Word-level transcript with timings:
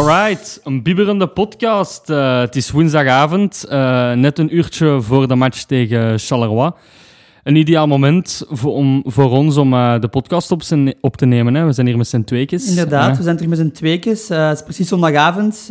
Alright, 0.00 0.60
een 0.64 0.82
bibberende 0.82 1.26
podcast. 1.26 2.10
Eh, 2.10 2.40
het 2.40 2.56
is 2.56 2.70
woensdagavond, 2.70 3.64
eh, 3.68 4.12
net 4.12 4.38
een 4.38 4.56
uurtje 4.56 5.00
voor 5.00 5.28
de 5.28 5.34
match 5.34 5.62
tegen 5.62 6.18
Charleroi. 6.18 6.70
Een 7.42 7.56
ideaal 7.56 7.86
moment 7.86 8.42
voor, 8.48 8.72
om, 8.72 9.02
voor 9.06 9.30
ons 9.30 9.56
om 9.56 9.72
eh, 9.74 10.00
de 10.00 10.08
podcast 10.08 10.50
op, 10.50 10.62
z'n- 10.62 10.94
op 11.00 11.16
te 11.16 11.26
nemen. 11.26 11.54
Hè. 11.54 11.64
We 11.64 11.72
zijn 11.72 11.86
hier 11.86 11.96
met 11.96 12.06
z'n 12.08 12.22
tweekjes. 12.22 12.68
Inderdaad, 12.68 13.16
we 13.16 13.22
zijn 13.22 13.36
terug 13.36 13.50
met 13.50 13.58
z'n 13.58 13.70
tweekjes. 13.70 14.28
Het 14.28 14.56
is 14.56 14.62
precies 14.62 14.88
zondagavond. 14.88 15.70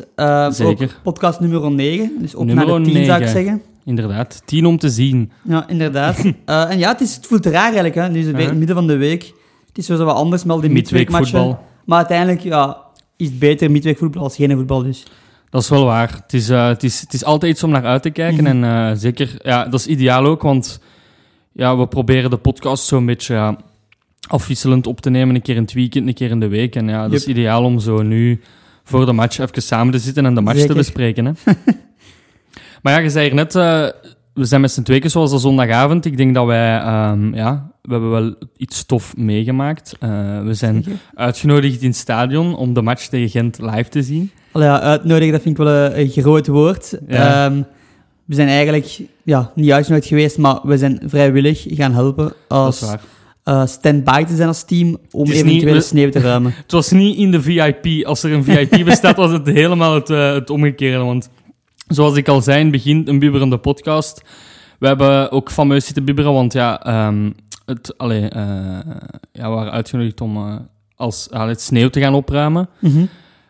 Zeker. 0.49 0.95
podcast 1.03 1.39
nummer 1.39 1.71
9. 1.71 2.11
Dus 2.19 2.35
ook 2.35 2.45
Nummer 2.45 2.65
naar 2.67 2.77
de 2.77 2.83
10 2.91 2.93
zou 3.05 3.21
ik 3.21 3.25
9. 3.25 3.29
zeggen. 3.29 3.61
inderdaad, 3.85 4.41
tien 4.45 4.65
om 4.65 4.77
te 4.77 4.89
zien. 4.89 5.31
Ja, 5.43 5.67
inderdaad. 5.67 6.17
En 6.45 6.79
ja, 6.79 6.91
het, 6.91 7.01
is, 7.01 7.15
het 7.15 7.25
voelt 7.27 7.45
raar 7.45 7.63
eigenlijk. 7.63 7.95
Hè. 7.95 8.09
Nu 8.09 8.19
is 8.19 8.25
het 8.25 8.35
midden 8.57 8.75
van 8.75 8.87
de 8.87 8.97
week. 8.97 9.33
Het 9.67 9.77
is 9.77 9.85
sowieso 9.85 10.05
wat 10.07 10.15
anders 10.15 10.43
met 10.43 10.55
al 10.55 10.61
die 10.61 10.69
midweekmatchen. 10.69 11.57
Maar 11.85 11.97
uiteindelijk 11.97 12.39
ja, 12.41 12.77
is 13.19 13.37
beter 13.37 13.71
midweekvoetbal 13.71 14.23
als 14.23 14.35
geen 14.35 14.51
voetbal. 14.51 14.83
Dus. 14.83 15.03
Dat 15.49 15.61
is 15.61 15.69
wel 15.69 15.85
waar. 15.85 16.19
Het 16.21 16.33
is, 16.33 16.49
eh, 16.49 16.67
het 16.67 16.83
is, 16.83 17.01
het 17.01 17.13
is 17.13 17.23
altijd 17.23 17.51
iets 17.51 17.63
om 17.63 17.69
naar 17.69 17.85
uit 17.85 18.01
te 18.01 18.09
kijken. 18.09 18.43
Mhm. 18.43 18.63
En 18.63 18.63
eh, 18.63 18.97
zeker, 18.97 19.39
ja, 19.43 19.63
dat 19.63 19.79
is 19.79 19.87
ideaal 19.87 20.25
ook, 20.25 20.41
want 20.41 20.79
ja, 21.51 21.77
we 21.77 21.87
proberen 21.87 22.29
de 22.29 22.37
podcast 22.37 22.85
zo'n 22.85 23.05
beetje 23.05 23.33
ja, 23.33 23.57
afwisselend 24.27 24.87
op 24.87 25.01
te 25.01 25.09
nemen. 25.09 25.35
Een 25.35 25.41
keer 25.41 25.55
in 25.55 25.61
het 25.61 25.73
weekend, 25.73 26.07
een 26.07 26.13
keer 26.13 26.29
in 26.29 26.39
de 26.39 26.47
week. 26.47 26.75
En 26.75 26.87
ja, 26.87 27.03
dat 27.03 27.13
is 27.13 27.27
ideaal 27.27 27.63
om 27.63 27.79
zo 27.79 28.01
nu 28.01 28.41
voor 28.83 29.05
de 29.05 29.13
match 29.13 29.39
even 29.39 29.61
samen 29.61 29.93
te 29.93 29.99
zitten 29.99 30.25
en 30.25 30.35
de 30.35 30.41
match 30.41 30.57
Zeker. 30.57 30.71
te 30.71 30.77
bespreken. 30.77 31.25
Hè. 31.25 31.31
maar 32.81 32.93
ja, 32.93 32.99
je 32.99 33.09
zei 33.09 33.25
hier 33.25 33.35
net, 33.35 33.55
eh, 33.55 33.87
we 34.39 34.45
zijn 34.45 34.61
met 34.61 34.71
z'n 34.71 34.81
tweeën 34.81 35.09
zoals 35.09 35.31
de 35.31 35.37
zondagavond. 35.37 36.05
Ik 36.05 36.17
denk 36.17 36.33
dat 36.33 36.45
wij, 36.45 36.77
ehm, 36.77 37.33
ja, 37.35 37.71
we 37.81 37.91
hebben 37.91 38.09
wel 38.11 38.35
iets 38.57 38.85
tof 38.85 39.13
meegemaakt. 39.17 39.95
Eh, 39.99 40.09
we 40.43 40.53
zijn 40.53 40.83
Zeker. 40.83 40.99
uitgenodigd 41.13 41.81
in 41.81 41.87
het 41.87 41.97
stadion 41.97 42.55
om 42.55 42.73
de 42.73 42.81
match 42.81 43.05
tegen 43.07 43.29
Gent 43.29 43.57
live 43.61 43.89
te 43.89 44.03
zien. 44.03 44.31
Allee, 44.51 44.67
ja, 44.67 44.79
uitnodigen, 44.81 45.31
dat 45.31 45.41
vind 45.41 45.57
ik 45.59 45.63
wel 45.65 45.73
een, 45.73 45.99
een 45.99 46.09
groot 46.09 46.47
woord. 46.47 46.97
Ja. 47.07 47.45
Ehm, 47.45 47.61
we 48.25 48.35
zijn 48.35 48.47
eigenlijk 48.47 48.99
ja, 49.23 49.51
niet 49.55 49.71
uitgenodigd 49.71 50.07
geweest, 50.09 50.37
maar 50.37 50.59
we 50.63 50.77
zijn 50.77 51.01
vrijwillig 51.05 51.65
gaan 51.69 51.93
helpen 51.93 52.33
als 52.47 52.83
eh 53.43 53.65
stand-by 53.65 54.23
te 54.23 54.35
zijn 54.35 54.47
als 54.47 54.63
team 54.63 54.97
om 55.11 55.31
eventueel 55.31 55.73
niet- 55.73 55.83
sneeuw 55.83 56.09
te 56.09 56.19
ruimen. 56.19 56.53
Het 56.61 56.71
was 56.71 56.91
niet 56.91 57.17
in 57.17 57.31
de 57.31 57.41
VIP. 57.41 58.05
Als 58.05 58.23
er 58.23 58.31
een 58.31 58.43
VIP 58.43 58.85
bestaat, 58.85 59.15
was 59.15 59.31
het 59.31 59.47
helemaal 59.47 59.93
het, 59.93 60.09
eh, 60.09 60.33
het 60.33 60.49
omgekeerde. 60.49 61.03
Want 61.03 61.29
zoals 61.89 62.15
ik 62.15 62.27
al 62.27 62.41
zei 62.41 62.57
in 62.57 62.63
het 62.63 62.71
begin, 62.71 63.03
een 63.05 63.19
bibberende 63.19 63.57
podcast. 63.57 64.21
We 64.79 64.87
hebben 64.87 65.31
ook 65.31 65.51
fameus 65.51 65.85
zitten 65.85 66.05
bibberen, 66.05 66.33
want 66.33 66.53
ja, 66.53 66.83
ehm, 66.83 67.29
het, 67.65 67.97
allee, 67.97 68.29
eh, 68.29 68.41
ja, 69.31 69.49
we 69.49 69.55
waren 69.55 69.71
uitgenodigd 69.71 70.21
om 70.21 70.37
eh, 70.37 70.55
als, 70.95 71.29
allee, 71.31 71.47
het 71.47 71.61
sneeuw 71.61 71.89
te 71.89 71.99
gaan 71.99 72.13
opruimen. 72.13 72.69
Mhm. 72.79 73.05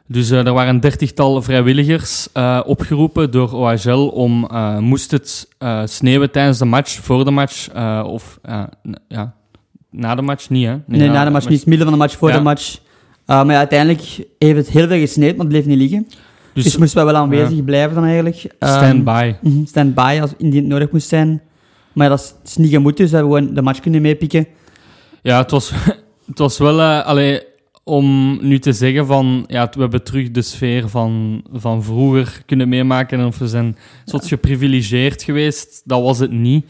Dus 0.08 0.30
eh, 0.32 0.46
er 0.46 0.54
waren 0.54 0.74
een 0.74 0.80
dertigtal 0.80 1.42
vrijwilligers 1.42 2.28
opgeroepen 2.66 3.32
door 3.32 3.54
OHL 3.54 4.08
om, 4.08 4.48
moest 4.80 5.12
het 5.12 5.48
sneeuwen 5.86 6.32
tijdens 6.32 6.58
de 6.58 6.66
match, 6.66 7.00
voor 7.04 7.26
de 7.26 7.32
match, 7.32 7.70
of 8.04 8.40
ja, 9.08 9.34
na 9.92 10.16
de 10.16 10.22
match 10.22 10.50
niet, 10.50 10.66
hè? 10.66 10.78
Nee, 10.86 11.10
na 11.10 11.24
de 11.24 11.30
match 11.30 11.50
niet, 11.50 11.66
midden 11.66 11.88
van 11.88 11.98
de 11.98 12.04
match, 12.04 12.18
voor 12.18 12.30
Ja. 12.30 12.38
de 12.38 12.44
match. 12.44 12.80
Maar 13.26 13.46
ja, 13.46 13.58
uiteindelijk 13.58 14.02
heeft 14.40 14.58
het 14.58 14.70
heel 14.70 14.88
veel 14.88 15.00
gesneeuwd, 15.00 15.36
maar 15.36 15.46
het 15.46 15.54
bleef 15.54 15.66
niet 15.66 15.78
liggen. 15.78 16.08
Dus, 16.54 16.64
Dus, 16.64 16.78
moesten 16.78 17.06
we 17.06 17.12
wel 17.12 17.22
aanwezig 17.22 17.64
blijven 17.64 17.96
dan 17.96 18.04
eigenlijk. 18.04 18.46
Ehm, 18.60 18.78
stand-by. 18.78 19.34
mhm, 19.42 19.66
stand-by, 19.66 20.18
als 20.22 20.32
indien 20.38 20.60
het 20.60 20.70
nodig 20.70 20.92
moest 20.92 21.08
zijn. 21.08 21.42
Maar 21.94 22.10
dat 22.10 22.40
is, 22.46 22.56
niet 22.56 22.72
gemoed, 22.72 22.98
dus 22.98 23.10
we 23.10 23.16
hebben 23.16 23.36
gewoon 23.36 23.54
de 23.54 23.62
match 23.62 23.80
kunnen 23.80 24.02
meepikken. 24.02 24.48
Ja, 25.22 25.38
het 25.42 25.52
was, 25.52 25.72
het 26.30 26.38
was 26.38 26.58
wel... 26.58 26.82
eh 26.82 27.06
allee, 27.06 27.42
om 27.84 28.38
nu 28.42 28.60
te 28.60 28.74
zeggen 28.74 29.06
van... 29.06 29.44
Ja, 29.48 29.70
we 29.72 29.82
hebben 29.82 30.04
terug 30.04 30.32
de 30.32 30.42
sfeer 30.42 30.90
van, 30.90 31.44
van 31.54 31.84
vroeger 31.84 32.42
kunnen 32.46 32.70
meemaken. 32.70 33.20
En 33.20 33.26
of 33.26 33.38
we 33.38 33.48
zijn 33.48 33.78
soort 34.06 34.28
geprivilegeerd 34.28 35.24
geweest. 35.24 35.82
Dat 35.86 36.02
was 36.02 36.20
het 36.20 36.32
niet. 36.32 36.66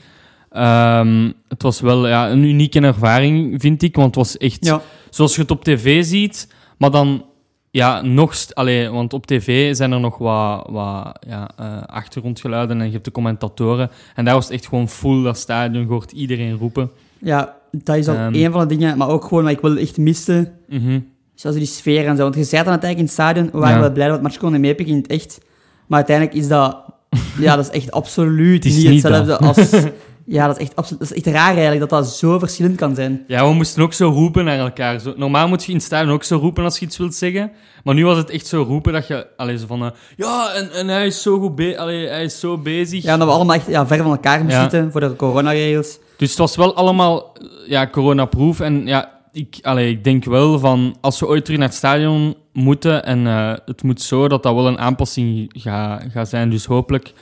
Ehm, 0.51 1.31
het 1.47 1.61
was 1.61 1.79
wel 1.81 2.07
ja, 2.07 2.29
een 2.29 2.43
unieke 2.43 2.79
ervaring, 2.79 3.61
vind 3.61 3.81
ik. 3.83 3.95
Want 3.95 4.07
het 4.07 4.15
was 4.15 4.37
echt 4.37 4.65
Ja, 4.65 4.81
zoals 5.09 5.35
je 5.35 5.41
het 5.41 5.51
op 5.51 5.63
tv 5.63 6.03
ziet. 6.03 6.53
Maar 6.77 6.91
dan... 6.91 7.23
Ja, 7.71 8.01
nog... 8.01 8.35
Allee, 8.53 8.89
want 8.89 9.13
op 9.13 9.25
tv 9.25 9.75
zijn 9.75 9.91
er 9.91 9.99
nog 9.99 10.17
wat, 10.17 10.67
wat 10.69 11.17
ja, 11.27 11.49
eh, 11.57 11.81
achtergrondgeluiden 11.85 12.79
en 12.79 12.85
je 12.85 12.91
hebt 12.91 13.05
de 13.05 13.11
commentatoren. 13.11 13.89
En 14.15 14.25
daar 14.25 14.33
was 14.33 14.43
het 14.43 14.53
echt 14.53 14.67
gewoon 14.67 14.89
full, 14.89 15.23
dat 15.23 15.37
stadion. 15.37 15.81
Je 15.83 15.87
hoort 15.89 16.11
iedereen 16.11 16.57
roepen. 16.57 16.89
ja, 17.19 17.55
dat 17.71 17.95
is 17.95 18.07
al 18.07 18.15
Ehm. 18.15 18.33
een 18.35 18.51
van 18.51 18.67
de 18.67 18.75
dingen. 18.75 18.97
Maar 18.97 19.07
ook 19.09 19.23
gewoon 19.23 19.43
wat 19.43 19.53
ik 19.53 19.59
wel 19.59 19.77
echt 19.77 19.97
miste, 19.97 20.51
Mhm. 20.69 20.99
zoals 21.35 21.55
die 21.55 21.65
sfeer 21.65 22.07
en 22.07 22.15
zo. 22.15 22.23
Want 22.23 22.35
je 22.35 22.43
zei 22.43 22.63
dan 22.63 22.71
uiteindelijk 22.71 22.99
in 22.99 23.03
het 23.05 23.13
stadion, 23.13 23.45
we 23.51 23.57
waren 23.59 23.75
Ja. 23.75 23.81
wel 23.81 23.91
blij 23.91 24.07
dat 24.07 24.15
we 24.15 24.21
het 24.21 24.27
match 24.29 24.41
konden 24.41 24.61
meepikken 24.61 24.95
in 24.95 25.01
het 25.01 25.11
echt. 25.11 25.39
Maar 25.87 25.97
uiteindelijk 25.97 26.37
is 26.37 26.47
dat... 26.47 26.77
Ja, 27.39 27.55
dat 27.55 27.65
is 27.65 27.71
echt 27.81 27.91
absoluut 27.91 28.65
is 28.65 28.75
niet 28.75 28.89
niet 28.89 29.03
hetzelfde 29.03 29.27
dat. 29.39 29.41
als... 29.57 29.69
Ja, 30.29 30.47
dat 30.47 30.55
is, 30.57 30.61
echt 30.63 30.75
absoluut, 30.75 30.99
dat 31.01 31.11
is 31.11 31.23
echt 31.23 31.35
raar 31.35 31.51
eigenlijk, 31.53 31.79
dat 31.79 31.89
dat 31.89 32.07
zo 32.09 32.39
verschillend 32.39 32.75
kan 32.75 32.95
zijn. 32.95 33.23
Ja, 33.27 33.47
we 33.47 33.53
moesten 33.53 33.83
ook 33.83 33.93
zo 33.93 34.09
roepen 34.09 34.45
naar 34.45 34.59
elkaar. 34.59 34.99
Zo, 34.99 35.13
normaal 35.17 35.47
moet 35.47 35.63
je 35.63 35.69
in 35.69 35.75
het 35.77 35.85
stadion 35.85 36.13
ook 36.13 36.23
zo 36.23 36.37
roepen 36.37 36.63
als 36.63 36.79
je 36.79 36.85
iets 36.85 36.97
wilt 36.97 37.15
zeggen. 37.15 37.51
Maar 37.83 37.95
nu 37.95 38.05
was 38.05 38.17
het 38.17 38.29
echt 38.29 38.47
zo 38.47 38.61
roepen 38.61 38.93
dat 38.93 39.07
je... 39.07 39.27
Allee, 39.37 39.57
zo 39.57 39.65
van... 39.67 39.83
eh, 39.83 39.89
ja, 40.17 40.51
en, 40.53 40.71
en 40.71 40.87
hij 40.87 41.05
is 41.05 41.21
zo 41.21 41.39
goed 41.39 41.55
be 41.55 41.77
allee, 41.77 42.07
hij 42.07 42.23
is 42.23 42.39
zo 42.39 42.57
bezig. 42.57 43.03
Ja, 43.03 43.17
dat 43.17 43.27
we 43.27 43.33
allemaal 43.33 43.55
echt 43.55 43.67
ja, 43.67 43.87
ver 43.87 43.97
van 43.97 44.11
elkaar 44.11 44.39
moesten 44.43 44.61
Ja. 44.63 44.69
zitten 44.69 44.91
voor 44.91 45.01
de 45.01 45.15
coronaregels. 45.15 45.99
Dus 46.17 46.29
het 46.29 46.37
was 46.39 46.55
wel 46.55 46.75
allemaal 46.75 47.33
ja, 47.67 47.87
coronaproof. 47.87 48.59
En 48.59 48.85
ja, 48.87 49.11
ik, 49.31 49.57
allee, 49.61 49.89
ik 49.91 50.03
denk 50.03 50.25
wel 50.25 50.59
van... 50.59 50.97
Als 51.01 51.19
we 51.19 51.27
ooit 51.27 51.43
terug 51.45 51.59
naar 51.59 51.67
het 51.67 51.77
stadion 51.77 52.35
moeten... 52.53 53.05
En 53.05 53.27
eh, 53.27 53.53
het 53.65 53.83
moet 53.83 54.01
zo 54.01 54.27
dat 54.27 54.43
dat 54.43 54.53
wel 54.53 54.67
een 54.67 54.79
aanpassing 54.79 55.51
gaat 55.57 56.03
gaat 56.11 56.29
zijn. 56.29 56.49
Dus 56.49 56.65
hopelijk 56.65 57.13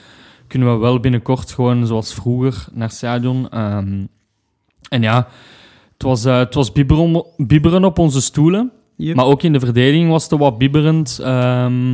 kunnen 0.48 0.74
we 0.74 0.80
wel 0.80 1.00
binnenkort 1.00 1.52
gewoon 1.52 1.88
zoals 1.88 2.14
vroeger 2.14 2.68
naar 2.74 2.88
het 2.88 2.98
stadion. 2.98 3.50
Ehm, 3.50 4.06
en 4.90 5.02
ja... 5.02 5.28
Het 5.98 6.06
was, 6.06 6.26
eh, 6.26 6.38
het 6.38 6.54
was 6.54 6.72
bibberen, 6.72 7.26
bibberen 7.38 7.84
op 7.86 8.00
onze 8.00 8.22
stoelen. 8.22 8.72
Yep. 8.96 9.16
Maar 9.16 9.26
ook 9.26 9.44
in 9.44 9.54
de 9.54 9.60
verdediging 9.60 10.10
was 10.10 10.30
het 10.30 10.40
wat 10.40 10.58
bibberend. 10.58 11.20
Ehm, 11.24 11.92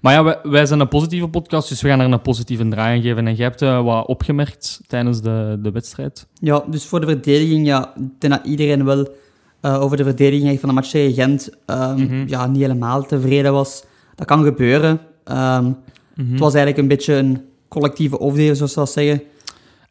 maar 0.00 0.12
ja, 0.12 0.24
wij, 0.24 0.38
wij 0.42 0.66
zijn 0.66 0.80
een 0.80 0.88
positieve 0.88 1.28
podcast, 1.28 1.68
dus 1.68 1.82
we 1.82 1.88
gaan 1.88 2.00
er 2.00 2.12
een 2.12 2.20
positieve 2.22 2.68
draai 2.68 2.96
aan 2.96 3.02
geven. 3.02 3.26
En 3.26 3.34
jij 3.34 3.46
hebt 3.46 3.62
eh, 3.62 3.84
wat 3.84 4.06
opgemerkt 4.06 4.80
tijdens 4.86 5.20
de, 5.20 5.58
de 5.62 5.70
wedstrijd. 5.70 6.26
Ja, 6.40 6.64
dus 6.70 6.84
voor 6.86 7.00
de 7.00 7.06
verdediging, 7.06 7.66
ja, 7.66 7.92
ik 7.96 8.20
denk 8.20 8.32
dat 8.32 8.44
iedereen 8.44 8.84
wel 8.84 9.08
eh, 9.60 9.80
over 9.82 9.96
de 9.96 10.04
verdediging 10.04 10.60
van 10.60 10.68
de 10.68 10.74
match 10.74 10.90
tegen 10.90 11.14
Gent 11.14 11.50
ehm, 11.66 12.00
Mhm. 12.02 12.28
ja, 12.28 12.46
niet 12.46 12.60
helemaal 12.60 13.06
tevreden 13.06 13.52
was. 13.52 13.84
Dat 14.14 14.26
kan 14.26 14.44
gebeuren. 14.44 15.00
Mhm. 15.24 15.72
Het 16.30 16.38
was 16.40 16.54
eigenlijk 16.54 16.78
een 16.78 16.88
beetje 16.88 17.14
een 17.14 17.40
collectieve 17.76 18.20
overdeling, 18.20 18.56
zoals 18.56 18.72
ze 18.72 18.78
dat 18.78 18.92
zeggen. 18.92 19.22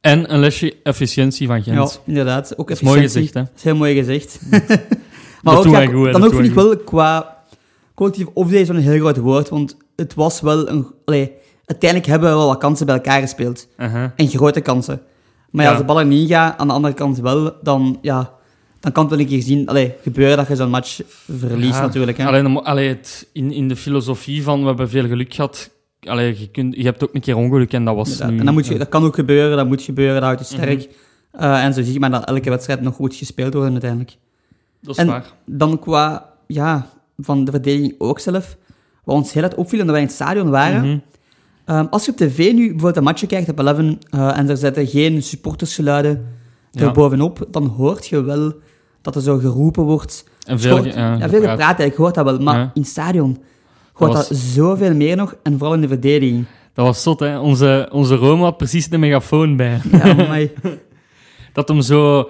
En 0.01 0.33
een 0.33 0.39
lesje 0.39 0.75
efficiëntie 0.83 1.47
van 1.47 1.63
Gent. 1.63 1.91
Ja, 1.93 1.99
inderdaad. 2.05 2.57
Ook 2.57 2.67
dat 2.67 2.77
is 2.77 2.83
mooi 2.83 3.01
gezegd, 3.01 3.33
hè? 3.33 3.41
Dat 3.41 3.51
is 3.55 3.63
heel 3.63 3.75
mooi 3.75 3.95
gezegd. 3.95 4.39
Dat 5.43 5.57
ook, 5.57 5.73
ja, 5.73 5.85
goed, 5.85 6.11
dan 6.11 6.23
ook 6.23 6.33
vind 6.33 6.47
ik 6.47 6.53
wel 6.53 6.77
qua 6.77 7.37
collectieve 7.93 8.31
overdeling 8.33 8.67
zo'n 8.67 8.77
heel 8.77 8.99
groot 8.99 9.17
woord, 9.17 9.49
want 9.49 9.77
het 9.95 10.13
was 10.13 10.41
wel 10.41 10.69
een... 10.69 10.87
Allee, 11.05 11.31
uiteindelijk 11.65 12.09
hebben 12.11 12.29
we 12.29 12.35
wel 12.35 12.47
wat 12.47 12.57
kansen 12.57 12.85
bij 12.85 12.95
elkaar 12.95 13.21
gespeeld. 13.21 13.67
Uh-huh. 13.77 14.09
En 14.15 14.27
grote 14.27 14.61
kansen. 14.61 15.01
Maar 15.49 15.63
ja, 15.63 15.69
Ja. 15.69 15.75
als 15.75 15.85
de 15.85 15.93
bal 15.93 15.99
er 15.99 16.05
niet 16.05 16.29
gaat, 16.29 16.57
aan 16.57 16.67
de 16.67 16.73
andere 16.73 16.93
kant 16.93 17.19
wel, 17.19 17.53
dan, 17.61 17.97
ja, 18.01 18.31
dan 18.79 18.91
kan 18.91 19.03
het 19.03 19.11
wel 19.11 19.21
een 19.21 19.27
keer 19.27 19.41
zien, 19.41 19.67
allee, 19.67 19.93
gebeuren 20.01 20.37
dat 20.37 20.47
je 20.47 20.55
zo'n 20.55 20.69
match 20.69 21.01
verliest 21.39 21.75
Ja, 21.75 21.81
natuurlijk. 21.81 22.17
Hè. 22.17 22.25
Alleen, 22.25 22.57
allee, 22.63 22.87
het, 22.87 23.27
in, 23.33 23.51
in 23.51 23.67
de 23.67 23.75
filosofie 23.75 24.43
van 24.43 24.61
we 24.61 24.67
hebben 24.67 24.89
veel 24.89 25.07
geluk 25.07 25.33
gehad. 25.33 25.69
Allee, 26.05 26.39
je, 26.39 26.47
kunt, 26.49 26.75
je 26.75 26.83
hebt 26.83 27.03
ook 27.03 27.13
een 27.13 27.21
keer 27.21 27.35
ongeluk 27.35 27.73
en 27.73 27.85
dat 27.85 27.95
was 27.95 28.07
Inderdaad. 28.09 28.31
nu... 28.31 28.39
en 28.39 28.45
dan 28.45 28.53
moet 28.53 28.67
je, 28.67 28.77
dat 28.77 28.89
kan 28.89 29.03
ook 29.03 29.15
gebeuren, 29.15 29.57
dat 29.57 29.67
moet 29.67 29.81
gebeuren, 29.81 30.13
dat 30.15 30.23
houdt 30.23 30.39
je 30.39 30.45
sterk. 30.55 30.77
Mhm. 31.31 31.43
Eh, 31.43 31.63
en 31.63 31.73
zo 31.73 31.81
zie 31.83 31.93
je 31.93 31.99
maar 31.99 32.11
dat 32.11 32.25
elke 32.25 32.49
wedstrijd 32.49 32.81
nog 32.81 32.95
goed 32.95 33.15
gespeeld 33.15 33.53
wordt 33.53 33.71
uiteindelijk. 33.71 34.17
Dat 34.81 34.91
is 34.95 35.01
en- 35.01 35.07
waar. 35.07 35.25
Dan 35.45 35.79
qua, 35.79 36.29
ja, 36.47 36.87
van 37.17 37.45
de 37.45 37.51
verdediging 37.51 37.95
ook 37.97 38.19
zelf, 38.19 38.57
wat 39.03 39.15
ons 39.15 39.33
heel 39.33 39.43
erg 39.43 39.55
opviel, 39.55 39.79
omdat 39.79 39.93
wij 39.93 40.01
in 40.03 40.07
het 40.07 40.15
stadion 40.15 40.49
waren, 40.49 40.85
Mhm. 40.89 40.97
Ehm, 41.65 41.85
als 41.89 42.05
je 42.05 42.11
op 42.11 42.17
tv 42.17 42.37
nu 42.53 42.61
bijvoorbeeld 42.61 42.95
een 42.97 43.03
matchje 43.03 43.27
kijkt 43.27 43.49
op 43.49 43.59
11 43.59 43.79
eh, 44.09 44.37
en 44.37 44.49
er 44.49 44.57
zitten 44.57 44.87
geen 44.87 45.23
supportersgeluiden 45.23 46.25
Ja. 46.71 46.81
er 46.85 46.91
bovenop, 46.91 47.47
dan 47.51 47.65
hoort 47.65 48.07
je 48.07 48.21
wel 48.23 48.53
dat 49.01 49.15
er 49.15 49.21
zo 49.21 49.37
geroepen 49.37 49.83
wordt. 49.83 50.23
En 50.47 50.59
veel, 50.59 50.81
ge- 50.81 50.87
ja, 50.89 51.17
veel 51.19 51.29
gepraat. 51.39 51.59
eigenlijk, 51.59 51.95
hoort 51.95 52.15
dat 52.15 52.25
wel. 52.25 52.39
Maar 52.39 52.59
in 52.73 52.81
het 52.81 52.87
stadion 52.89 53.37
hoort 53.95 54.11
Dat 54.13 54.27
dat, 54.27 54.37
zoveel 54.37 54.95
meer 54.95 55.15
nog, 55.15 55.35
en 55.43 55.57
vooral 55.57 55.73
in 55.73 55.81
de 55.81 55.87
verdediging. 55.87 56.45
Dat 56.73 56.85
was 56.85 57.03
zot, 57.03 57.19
hè. 57.19 57.39
Onze, 57.39 57.89
onze 57.91 58.15
Rome 58.15 58.43
had 58.43 58.57
precies 58.57 58.87
de 58.89 58.97
megafoon 58.97 59.55
bij. 59.55 59.79
Ja, 59.91 60.01
amai. 60.01 60.51
dat 61.53 61.67
hem 61.67 61.81
zo... 61.81 62.29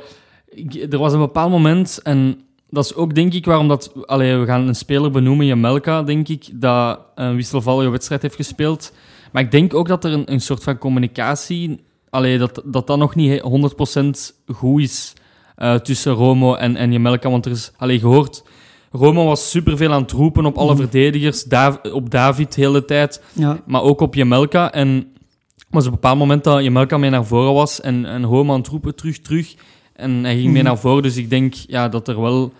Er 0.89 0.97
was 0.97 1.13
een 1.13 1.19
bepaald 1.19 1.51
moment, 1.51 1.99
en 2.03 2.39
dat 2.69 2.85
is 2.85 2.95
ook 2.95 3.15
denk 3.15 3.33
ik 3.33 3.45
waarom 3.45 3.67
dat... 3.67 3.93
Allee, 4.05 4.37
we 4.37 4.45
gaan 4.45 4.67
een 4.67 4.75
speler 4.75 5.11
benoemen, 5.11 5.45
Jamelka, 5.45 6.03
denk 6.03 6.27
ik, 6.27 6.49
dat 6.53 6.99
een 7.15 7.35
wisselvallige 7.35 7.89
wedstrijd 7.89 8.21
heeft 8.21 8.35
gespeeld. 8.35 8.93
Maar 9.31 9.43
ik 9.43 9.51
denk 9.51 9.73
ook 9.73 9.87
dat 9.87 10.03
er 10.03 10.11
een, 10.11 10.31
een 10.31 10.41
soort 10.41 10.63
van 10.63 10.77
communicatie... 10.77 11.83
Allee, 12.09 12.37
dat, 12.37 12.61
dat 12.65 12.87
dat 12.87 12.97
nog 12.97 13.15
niet 13.15 13.41
he- 13.41 13.69
100% 14.05 14.09
goed 14.53 14.81
is 14.81 15.13
eh, 15.55 15.75
tussen 15.75 16.13
Romo 16.13 16.55
en, 16.55 16.75
en 16.75 16.91
Jamelka. 16.91 17.29
Want 17.29 17.45
er 17.45 17.51
is... 17.51 17.71
Allee, 17.77 17.99
je 17.99 18.05
hoort, 18.05 18.35
je 18.35 18.51
Roma 18.95 19.23
was 19.23 19.49
superveel 19.49 19.91
aan 19.91 20.01
het 20.01 20.11
roepen 20.11 20.45
op 20.45 20.57
alle 20.57 20.71
Mhm. 20.73 20.81
verdedigers, 20.81 21.43
Dav- 21.43 21.77
op 21.93 22.09
David 22.09 22.55
de 22.55 22.61
hele 22.61 22.85
tijd, 22.85 23.21
Ja. 23.33 23.57
maar 23.65 23.81
ook 23.81 24.01
op 24.01 24.15
Jemelka. 24.15 24.71
En 24.71 25.07
was 25.69 25.83
op 25.85 25.89
een 25.93 25.99
bepaald 25.99 26.17
moment 26.17 26.43
dat 26.43 26.63
Jemelka 26.63 26.97
mee 26.97 27.09
naar 27.09 27.25
voren 27.25 27.53
was 27.53 27.81
en, 27.81 28.05
en 28.05 28.23
Roma 28.25 28.53
aan 28.53 28.59
het 28.59 28.67
roepen 28.67 28.95
terug, 28.95 29.19
terug. 29.19 29.55
En 29.93 30.11
hij 30.23 30.33
ging 30.33 30.45
mee 30.45 30.53
Mhm. 30.61 30.63
naar 30.63 30.77
voren, 30.77 31.03
dus 31.03 31.17
ik 31.17 31.29
denk 31.29 31.53
ja, 31.53 31.89
dat 31.89 32.07
er 32.07 32.21
wel... 32.21 32.53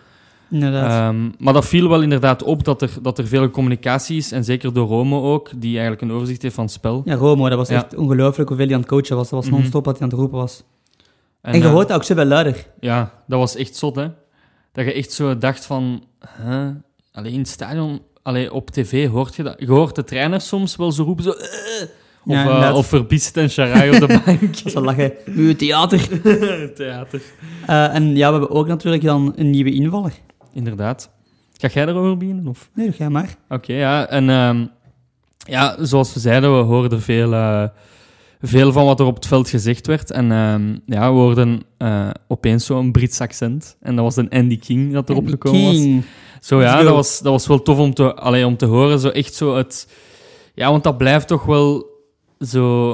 Inderdaad. 0.52 0.90
ehm, 1.14 1.30
maar 1.40 1.54
dat 1.54 1.66
viel 1.66 1.90
wel 1.90 2.02
inderdaad 2.02 2.44
op 2.44 2.64
dat 2.64 2.82
er, 2.82 2.90
dat 3.02 3.18
er 3.18 3.28
veel 3.28 3.50
communicatie 3.50 4.18
is, 4.18 4.32
en 4.32 4.44
zeker 4.44 4.74
door 4.74 4.88
Rome 4.88 5.22
ook, 5.22 5.50
die 5.56 5.72
eigenlijk 5.72 6.02
een 6.02 6.12
overzicht 6.12 6.42
heeft 6.42 6.56
van 6.56 6.64
het 6.64 6.74
spel. 6.74 7.02
ja, 7.06 7.16
Romo, 7.16 7.50
dat 7.50 7.58
was 7.58 7.70
ja. 7.70 7.76
echt 7.76 7.96
ongelooflijk 7.96 8.50
hoeveel 8.50 8.66
hij 8.68 8.76
aan 8.76 8.82
het 8.82 8.90
coachen 8.90 9.16
was. 9.16 9.30
Dat 9.30 9.40
was 9.40 9.50
Mhm. 9.50 9.60
non-stop 9.60 9.86
wat 9.86 9.94
hij 9.94 10.04
aan 10.04 10.10
het 10.10 10.20
roepen 10.20 10.38
was. 10.40 10.64
En, 11.42 11.58
je 11.58 11.64
eh, 11.64 11.72
hoort 11.72 11.88
dat 11.88 11.98
ook 11.98 12.04
zoveel 12.04 12.26
luider. 12.26 12.66
Ja, 12.80 13.12
dat 13.28 13.40
was 13.40 13.56
echt 13.56 13.76
zot, 13.76 13.96
hè. 13.96 14.08
Dat 14.76 14.86
je 14.86 14.94
echt 14.94 15.12
zo 15.12 15.38
dacht 15.38 15.66
van... 15.66 16.04
Huh? 16.46 16.68
Alleen 17.12 17.34
in 17.34 17.40
het 17.40 17.48
stadion, 17.48 18.02
allee, 18.22 18.54
op 18.54 18.70
tv 18.70 19.08
hoort 19.08 19.36
je 19.36 19.44
dat. 19.44 19.56
Je 19.58 19.68
hoort 19.68 19.96
de 19.96 20.04
trainers 20.04 20.48
soms 20.48 20.76
wel 20.76 20.92
zo 20.92 21.04
roepen, 21.04 21.24
zo... 21.24 21.32
"Eh." 21.32 21.88
Of, 22.28 22.34
Ja, 22.34 22.70
eh, 22.70 22.76
of 22.76 22.88
Verbiest 22.88 23.38
en 23.38 23.50
Sharai 23.50 23.90
op 23.92 24.08
de 24.08 24.08
bank. 24.26 24.42
Dat 24.42 24.66
is 24.66 24.74
wel 24.74 24.84
lachen. 24.84 25.14
Uw 25.26 25.56
theater. 25.56 26.00
Theater. 26.76 27.22
Eh, 27.66 27.96
en 27.96 28.16
ja, 28.16 28.26
we 28.32 28.38
hebben 28.38 28.50
ook 28.58 28.68
natuurlijk 28.68 29.04
dan 29.04 29.34
een 29.36 29.50
nieuwe 29.50 29.72
invaller. 29.74 30.14
Inderdaad. 30.54 31.10
Ga 31.58 31.68
jij 31.68 31.86
erover 31.88 32.18
beginnen? 32.18 32.48
Of? 32.48 32.70
Nee, 32.74 32.92
ga 32.92 33.10
maar. 33.10 33.36
Oké, 33.50 33.74
ja. 33.74 34.08
En 34.08 34.30
ehm, 34.30 34.66
ja, 35.38 35.76
zoals 35.86 36.14
we 36.14 36.20
zeiden, 36.20 36.58
we 36.58 36.64
hoorden 36.64 37.02
veel, 37.02 37.34
eh, 37.34 37.64
veel 38.42 38.72
van 38.72 38.86
wat 38.86 39.00
er 39.00 39.06
op 39.06 39.16
het 39.16 39.28
veld 39.28 39.50
gezegd 39.50 39.88
werd. 39.88 40.12
En 40.12 40.32
ehm, 40.32 40.78
ja, 40.86 41.14
we 41.14 41.20
hoorden 41.20 41.62
eh, 41.78 42.10
opeens 42.28 42.66
zo'n 42.66 42.92
Brits 42.92 43.22
accent. 43.22 43.78
En 43.82 43.96
dat 43.96 44.04
was 44.04 44.16
een 44.16 44.30
Andy 44.30 44.60
King 44.60 44.94
dat 44.94 45.10
erop 45.10 45.24
Andy 45.24 45.32
gekomen 45.32 45.64
was. 45.64 45.76
King. 45.76 46.04
Zo 46.42 46.58
Let's 46.58 46.72
ja, 46.72 46.84
dat 46.84 46.94
was, 46.94 47.20
dat 47.20 47.32
was 47.32 47.48
wel 47.48 47.62
tof 47.62 47.78
om 47.80 47.94
te, 47.94 48.14
allee, 48.14 48.46
om 48.46 48.58
te 48.58 48.66
horen. 48.66 49.00
Zo 49.00 49.10
echt 49.10 49.34
zo 49.34 49.56
het... 49.56 49.88
Ja, 50.54 50.72
want 50.72 50.84
dat 50.84 50.98
blijft 50.98 51.28
toch 51.28 51.46
wel 51.46 51.86
zo... 52.40 52.90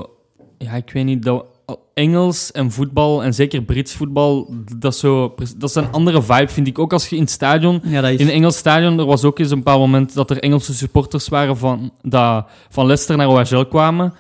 Ja, 0.58 0.74
ik 0.74 0.92
weet 0.92 1.06
niet, 1.06 1.24
dat, 1.24 1.46
Engels 1.94 2.52
en 2.52 2.72
voetbal, 2.72 3.24
en 3.24 3.34
zeker 3.34 3.62
Brits 3.62 3.94
voetbal, 3.94 4.54
dat 4.78 4.94
is, 4.94 5.00
zo, 5.00 5.34
dat 5.58 5.70
is 5.70 5.76
een 5.76 5.92
andere 5.92 6.22
vibe, 6.22 6.48
vind 6.48 6.68
ik. 6.68 6.80
Ook 6.80 6.94
als 6.94 7.08
je 7.08 7.16
in 7.16 7.22
het 7.22 7.32
stadion... 7.32 7.82
Ja, 7.84 8.02
dat 8.02 8.12
is... 8.12 8.20
In 8.20 8.28
een 8.28 8.34
Engels 8.34 8.58
stadion, 8.58 9.00
er 9.00 9.06
was 9.06 9.24
ook 9.24 9.40
eens 9.40 9.52
een 9.52 9.58
bepaald 9.58 9.80
moment 9.80 10.14
dat 10.14 10.30
er 10.30 10.40
Engelse 10.40 10.74
supporters 10.74 11.28
waren 11.28 11.58
van, 11.58 11.92
dat, 12.02 12.46
van 12.70 12.86
Leicester 12.86 13.18
naar 13.18 13.30
OHL 13.30 13.66
kwamen. 13.66 14.14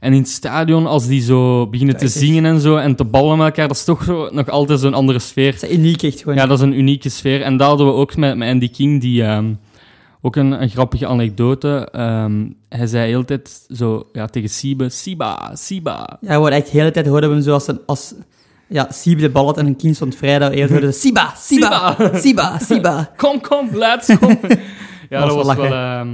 En 0.00 0.12
in 0.12 0.18
het 0.20 0.28
stadion, 0.28 0.86
als 0.86 1.06
die 1.06 1.22
zo 1.22 1.66
beginnen 1.66 1.96
te 1.96 2.04
Dat 2.04 2.12
zingen 2.12 2.44
en 2.44 2.60
zo, 2.60 2.76
en 2.76 2.96
te 2.96 3.04
ballen 3.04 3.36
met 3.38 3.46
elkaar, 3.46 3.68
dat 3.68 3.76
is 3.76 3.84
toch 3.84 4.04
zo, 4.04 4.28
nog 4.32 4.48
altijd 4.48 4.80
zo'n 4.80 4.94
andere 4.94 5.18
sfeer. 5.18 5.52
Dat 5.52 5.62
is 5.70 5.76
uniek 5.76 6.02
echt 6.02 6.20
gewoon. 6.20 6.34
Ja, 6.34 6.46
dat 6.46 6.58
is 6.58 6.64
een 6.64 6.78
unieke 6.78 7.08
sfeer. 7.08 7.42
En 7.42 7.56
dat 7.56 7.68
hadden 7.68 7.86
we 7.86 7.92
ook 7.92 8.16
met, 8.16 8.36
met 8.36 8.48
Andy 8.48 8.70
King, 8.70 9.00
die 9.00 9.22
ehm, 9.22 9.52
ook 10.20 10.36
een, 10.36 10.62
een 10.62 10.68
grappige 10.68 11.06
anekdote. 11.06 11.88
ehm, 11.92 12.46
hij 12.68 12.86
zei 12.86 13.08
heel 13.08 13.24
tijd 13.24 13.66
zo 13.68 14.06
ja, 14.12 14.26
tegen 14.26 14.48
Siebe, 14.48 14.88
Siba, 14.88 15.50
Siba. 15.54 16.18
Ja, 16.20 16.34
gewoon 16.34 16.50
echt 16.50 16.72
de 16.72 16.78
hele 16.78 16.90
tijd 16.90 17.06
hoorden 17.06 17.28
we 17.28 17.34
hem 17.34 17.44
zo 17.44 17.52
als, 17.52 17.68
een, 17.68 17.80
als 17.86 18.14
ja, 18.68 18.86
Siebe 18.90 19.20
de 19.20 19.30
bal 19.30 19.46
had 19.46 19.58
en 19.58 19.66
een 19.66 19.76
kind 19.76 19.96
stond 19.96 20.16
vrij. 20.16 20.38
Dat 20.38 20.50
we 20.50 20.56
eerder 20.56 20.72
hoorden 20.72 20.94
Siba, 20.94 21.32
Siba, 21.36 21.96
Siba, 22.14 22.58
Siba. 22.58 23.10
Kom, 23.16 23.40
kom, 23.40 23.68
let's 23.72 24.18
kom. 24.18 24.38
ja, 25.10 25.26
was 25.26 25.34
dat 25.34 25.44
was 25.44 25.56
wel. 25.56 26.06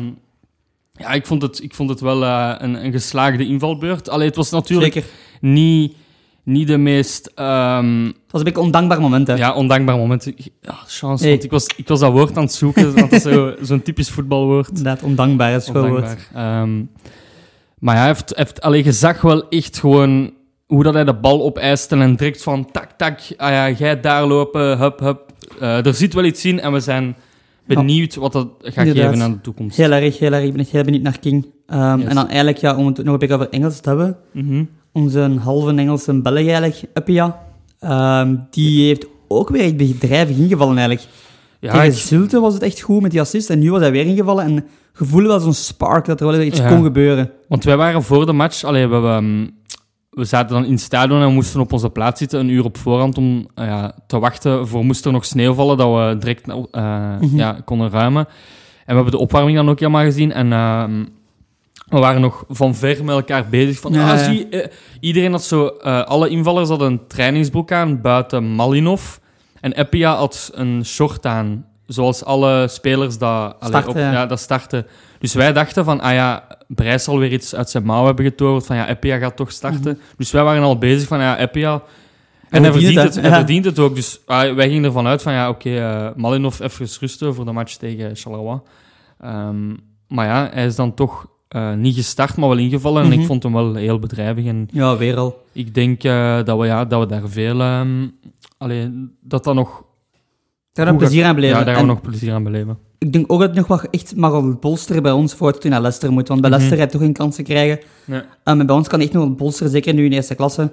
Ja, 0.98 1.12
ik 1.12 1.26
vond 1.26 1.42
het, 1.42 1.62
ik 1.62 1.74
vond 1.74 1.90
het 1.90 2.00
wel 2.00 2.24
eh, 2.24 2.54
een, 2.58 2.84
een 2.84 2.92
geslaagde 2.92 3.46
invalbeurt. 3.46 4.08
Allee, 4.08 4.26
het 4.26 4.36
was 4.36 4.50
natuurlijk 4.50 4.92
Zeker. 4.92 5.08
niet, 5.40 5.94
niet 6.42 6.66
de 6.66 6.76
meest... 6.78 7.30
ehm, 7.34 8.04
Het 8.04 8.14
was 8.30 8.40
een 8.40 8.44
beetje 8.46 8.60
ondankbaar 8.60 9.00
moment, 9.00 9.26
hè. 9.26 9.34
Ja, 9.34 9.54
ondankbaar 9.54 9.96
moment. 9.96 10.32
Ja, 10.60 10.74
chance, 10.86 11.28
want 11.28 11.44
ik 11.44 11.50
was, 11.50 11.66
ik 11.76 11.88
was 11.88 12.00
dat 12.00 12.12
woord 12.12 12.36
aan 12.36 12.42
het 12.42 12.52
zoeken. 12.52 12.84
want 12.94 13.10
dat 13.10 13.12
is 13.12 13.22
zo- 13.22 13.54
zo'n 13.68 13.82
typisch 13.82 14.10
voetbalwoord. 14.10 14.68
Inderdaad, 14.68 15.02
ondankbaar, 15.02 15.54
is 15.54 15.66
gewoon. 15.66 16.04
Ehm, 16.34 16.78
maar 17.78 17.94
ja, 17.94 18.00
hij 18.00 18.06
heeft, 18.10 18.32
heeft, 18.36 18.60
allee, 18.60 18.84
je 18.84 18.92
zag 18.92 19.20
wel 19.20 19.48
echt 19.48 19.78
gewoon 19.78 20.32
hoe 20.66 20.82
dat 20.82 20.94
hij 20.94 21.04
de 21.04 21.14
bal 21.14 21.42
opeiste 21.42 21.96
en 21.96 22.16
direct 22.16 22.42
van 22.42 22.70
tak, 22.70 22.90
tak, 22.96 23.18
ah 23.36 23.50
ja, 23.50 23.70
jij 23.70 24.00
daar 24.00 24.26
lopen, 24.26 24.78
hup, 24.78 24.98
hup. 25.00 25.20
Eh, 25.60 25.86
er 25.86 25.94
zit 25.94 26.14
wel 26.14 26.24
iets 26.24 26.44
in 26.44 26.60
en 26.60 26.72
we 26.72 26.80
zijn 26.80 27.16
benieuwd 27.66 28.14
wat 28.14 28.32
dat 28.32 28.48
gaat 28.60 28.86
Inderdaad. 28.86 29.10
geven 29.12 29.24
aan 29.24 29.32
de 29.32 29.40
toekomst. 29.40 29.76
Heel 29.76 29.90
erg, 29.90 30.18
heel 30.18 30.32
erg. 30.32 30.44
Ik 30.44 30.50
ben 30.52 30.60
echt 30.60 30.70
heel 30.70 30.84
benieuwd 30.84 31.02
naar 31.02 31.18
King. 31.18 31.46
Ehm, 31.66 31.98
Yes. 31.98 32.08
En 32.08 32.14
dan 32.14 32.26
eigenlijk, 32.26 32.56
ja, 32.58 32.76
om 32.76 32.86
het 32.86 32.96
nog 33.04 33.12
een 33.12 33.18
beetje 33.18 33.34
over 33.34 33.48
Engels 33.50 33.80
te 33.80 33.88
hebben. 33.88 34.16
Mhm. 34.32 34.64
Onze 34.92 35.36
halve 35.40 35.74
Engelse 35.74 36.20
Belg 36.20 36.36
eigenlijk, 36.36 36.82
Uppia, 36.94 37.38
ehm, 37.80 38.34
die 38.50 38.86
heeft 38.86 39.06
ook 39.28 39.48
weer 39.48 39.62
echt 39.62 39.76
bedrijvig 39.76 40.36
ingevallen 40.36 40.76
eigenlijk. 40.78 41.08
Ja, 41.60 41.70
Tegen 41.72 41.86
ik- 41.86 41.92
Zulte 41.92 42.40
was 42.40 42.54
het 42.54 42.62
echt 42.62 42.80
goed 42.80 43.02
met 43.02 43.10
die 43.10 43.20
assist 43.20 43.50
en 43.50 43.58
nu 43.58 43.70
was 43.70 43.80
hij 43.80 43.90
weer 43.92 44.06
ingevallen 44.06 44.44
en 44.44 44.52
je 44.98 45.04
voelde 45.04 45.28
wel 45.28 45.40
zo'n 45.40 45.54
spark 45.54 46.04
dat 46.04 46.20
er 46.20 46.26
wel 46.26 46.40
iets 46.40 46.58
Ja. 46.58 46.68
kon 46.68 46.82
gebeuren. 46.82 47.30
want 47.48 47.64
wij 47.64 47.76
waren 47.76 48.02
voor 48.02 48.26
de 48.26 48.32
match, 48.32 48.64
allee, 48.64 48.86
we, 48.86 48.92
hebben, 48.92 49.12
ehm, 49.16 49.46
we 50.16 50.24
zaten 50.24 50.54
dan 50.54 50.64
in 50.64 50.72
het 50.72 50.80
stadion 50.80 51.22
en 51.22 51.32
moesten 51.32 51.60
op 51.60 51.72
onze 51.72 51.90
plaats 51.90 52.18
zitten, 52.18 52.40
een 52.40 52.48
uur 52.48 52.64
op 52.64 52.76
voorhand, 52.76 53.18
om 53.18 53.48
eh, 53.54 53.66
ja, 53.66 53.94
te 54.06 54.18
wachten 54.18 54.68
voor 54.68 54.84
moest 54.84 55.04
er 55.04 55.12
nog 55.12 55.24
sneeuw 55.24 55.54
vallen, 55.54 55.76
dat 55.76 55.88
we 55.94 56.16
direct 56.18 56.46
Mhm. 56.46 57.36
ja, 57.36 57.56
konden 57.64 57.90
ruimen. 57.90 58.26
En 58.26 58.34
we 58.86 58.94
hebben 58.94 59.10
de 59.12 59.18
opwarming 59.18 59.56
dan 59.56 59.68
ook 59.70 59.78
helemaal 59.80 60.04
gezien 60.04 60.32
en... 60.32 60.52
ehm, 60.52 61.04
we 61.88 61.98
waren 61.98 62.20
nog 62.20 62.44
van 62.48 62.74
ver 62.74 63.04
met 63.04 63.14
elkaar 63.14 63.48
bezig. 63.48 63.80
Van, 63.80 63.92
Ja, 63.92 64.12
ah, 64.12 64.18
zie, 64.18 64.48
eh, 64.48 64.66
iedereen 65.00 65.32
had 65.32 65.44
zo... 65.44 65.66
alle 66.06 66.28
invallers 66.28 66.68
hadden 66.68 66.90
een 66.92 67.06
trainingsbroek 67.06 67.72
aan, 67.72 68.00
buiten 68.00 68.54
Malinov. 68.54 69.16
En 69.60 69.72
Epia 69.72 70.14
had 70.16 70.50
een 70.54 70.84
short 70.84 71.26
aan. 71.26 71.66
Zoals 71.86 72.24
alle 72.24 72.68
spelers 72.68 73.18
dat, 73.18 73.30
allee, 73.30 73.54
Starten, 73.68 73.90
op, 73.90 73.96
ja. 73.96 74.12
ja, 74.12 74.26
dat 74.26 74.40
starten. 74.40 74.86
Dus 75.18 75.34
wij 75.34 75.52
dachten 75.52 75.84
van, 75.84 76.00
ah 76.00 76.12
ja, 76.12 76.44
Brijs 76.66 77.04
zal 77.04 77.18
weer 77.18 77.32
iets 77.32 77.54
uit 77.54 77.70
zijn 77.70 77.84
mouw 77.84 78.04
hebben 78.06 78.24
getoverd. 78.24 78.66
Van 78.66 78.76
ja, 78.76 78.88
Epia 78.88 79.18
gaat 79.18 79.36
toch 79.36 79.52
starten. 79.52 79.98
Dus 80.16 80.30
wij 80.30 80.42
waren 80.44 80.62
al 80.62 80.78
bezig 80.78 81.08
van, 81.08 81.18
ja, 81.20 81.38
Epia... 81.38 81.82
En 82.50 82.62
Hij 82.62 82.70
hij 82.70 82.80
verdient 82.80 83.02
het, 83.02 83.14
het, 83.14 83.24
Ja. 83.24 83.34
verdient 83.34 83.64
het 83.64 83.78
ook. 83.78 83.94
Dus 83.94 84.20
ah, 84.26 84.54
wij 84.54 84.68
gingen 84.68 84.84
ervan 84.84 85.06
uit 85.06 85.22
van, 85.22 85.32
ja, 85.32 85.48
oké, 85.48 85.76
eh, 85.78 86.08
Malinov 86.16 86.60
even 86.60 86.86
rusten 87.00 87.34
voor 87.34 87.44
de 87.44 87.52
match 87.52 87.74
tegen 87.74 88.16
Charleroi. 88.16 88.58
Ehm, 89.20 89.68
maar 90.08 90.26
ja, 90.26 90.48
hij 90.52 90.66
is 90.66 90.76
dan 90.76 90.94
toch 90.94 91.26
eh, 91.48 91.72
niet 91.74 91.94
gestart, 91.94 92.36
maar 92.36 92.48
wel 92.48 92.58
ingevallen. 92.58 93.02
En 93.02 93.08
Mhm. 93.10 93.20
ik 93.20 93.26
vond 93.26 93.42
hem 93.42 93.52
wel 93.52 93.74
heel 93.74 93.98
bedrijvig. 93.98 94.44
En 94.46 94.68
Ja, 94.72 94.96
weer 94.96 95.16
al. 95.16 95.44
ik 95.52 95.74
denk 95.74 96.04
eh, 96.04 96.42
dat, 96.44 96.58
we, 96.58 96.66
ja, 96.66 96.84
dat 96.84 97.00
we 97.00 97.06
daar 97.06 97.28
veel... 97.28 97.60
ehm 97.60 98.06
allee, 98.58 99.08
dat 99.20 99.44
dat 99.44 99.54
nog... 99.54 99.84
Daar 100.72 100.84
we 100.84 100.90
Hoe 100.90 101.00
plezier 101.00 101.24
aan 101.24 101.34
beleven. 101.34 101.58
Ja, 101.58 101.64
daar 101.64 101.74
gaan 101.74 101.82
En 101.82 101.88
we 101.88 101.94
nog 101.94 102.02
plezier 102.02 102.32
aan 102.32 102.42
beleven. 102.44 102.78
Ik 102.98 103.12
denk 103.12 103.32
ook 103.32 103.40
dat 103.40 103.48
het 103.48 103.58
nog 103.58 103.66
wat 103.66 103.86
echt 103.90 104.16
mag 104.16 104.58
bolsteren 104.58 105.02
bij 105.02 105.12
ons 105.12 105.34
voordat 105.34 105.62
hij 105.62 105.70
naar 105.70 105.80
Leicester 105.80 106.12
moet. 106.12 106.28
Want 106.28 106.40
bij 106.40 106.50
Mhm. 106.50 106.58
Leicester 106.58 106.78
heb 106.84 106.92
je 106.92 106.96
toch 106.98 107.06
geen 107.06 107.16
kans 107.16 107.36
te 107.36 107.42
krijgen. 107.42 107.78
Ja. 108.04 108.16
Um, 108.16 108.60
en 108.60 108.66
bij 108.66 108.76
ons 108.76 108.88
kan 108.88 108.98
hij 108.98 109.08
echt 109.08 109.16
nog 109.16 109.26
wat 109.28 109.36
bolsteren, 109.36 109.72
zeker 109.72 109.94
nu 109.94 110.04
in 110.04 110.12
eerste 110.12 110.34
klasse. 110.34 110.70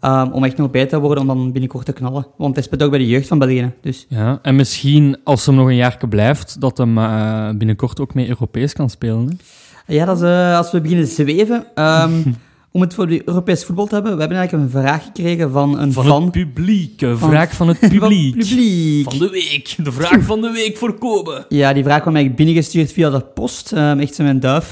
um, 0.00 0.32
om 0.32 0.44
echt 0.44 0.56
nog 0.56 0.70
beter 0.70 0.88
te 0.88 0.98
worden, 1.00 1.20
om 1.22 1.26
dan 1.28 1.52
binnenkort 1.52 1.84
te 1.86 1.92
knallen. 1.92 2.26
Want 2.36 2.54
hij 2.54 2.64
speelt 2.64 2.82
ook 2.82 2.90
bij 2.90 2.98
de 2.98 3.06
jeugd 3.06 3.28
van 3.28 3.38
België. 3.38 3.72
Dus 3.80 4.06
Ja, 4.08 4.38
en 4.42 4.56
misschien 4.56 5.16
als 5.24 5.46
hem 5.46 5.54
nog 5.54 5.66
een 5.66 5.76
jaar 5.76 5.98
blijft, 6.08 6.60
dat 6.60 6.78
hem 6.78 6.98
eh, 6.98 7.48
binnenkort 7.50 8.00
ook 8.00 8.14
mee 8.14 8.28
Europees 8.28 8.72
kan 8.72 8.90
spelen. 8.90 9.38
Hè? 9.86 9.94
ja, 9.94 10.04
dat 10.04 10.16
is, 10.16 10.22
eh, 10.22 10.56
als 10.56 10.70
we 10.70 10.80
beginnen 10.80 11.06
zweven. 11.06 11.66
um, 11.84 12.36
om 12.76 12.82
het 12.82 12.94
voor 12.94 13.06
de 13.06 13.22
Europees 13.28 13.64
voetbal 13.64 13.86
te 13.86 13.94
hebben, 13.94 14.12
we 14.14 14.20
hebben 14.20 14.38
eigenlijk 14.38 14.66
een 14.74 14.80
vraag 14.80 15.04
gekregen 15.04 15.50
van 15.50 15.78
een 15.78 15.92
Van 15.92 16.04
fan. 16.04 16.22
het 16.22 16.30
publiek, 16.32 17.00
een 17.02 17.18
Van- 17.18 17.28
vraag 17.30 17.54
van 17.54 17.68
het 17.68 17.78
Van 17.80 17.88
publiek. 17.88 18.36
publiek. 18.38 19.04
Van 19.10 19.18
de 19.18 19.28
week, 19.30 19.74
de 19.84 19.92
vraag 19.92 20.22
van 20.22 20.40
de 20.40 20.50
week 20.50 20.76
voor 20.76 20.98
Kobe. 20.98 21.44
Ja, 21.48 21.72
die 21.72 21.82
vraag 21.82 22.00
kwam 22.00 22.14
eigenlijk 22.14 22.44
binnengestuurd 22.44 22.92
via 22.92 23.10
de 23.10 23.20
post. 23.20 23.72
um, 23.72 23.98
echt 24.00 24.14
zo 24.14 24.22
mijn 24.22 24.40
duif. 24.40 24.70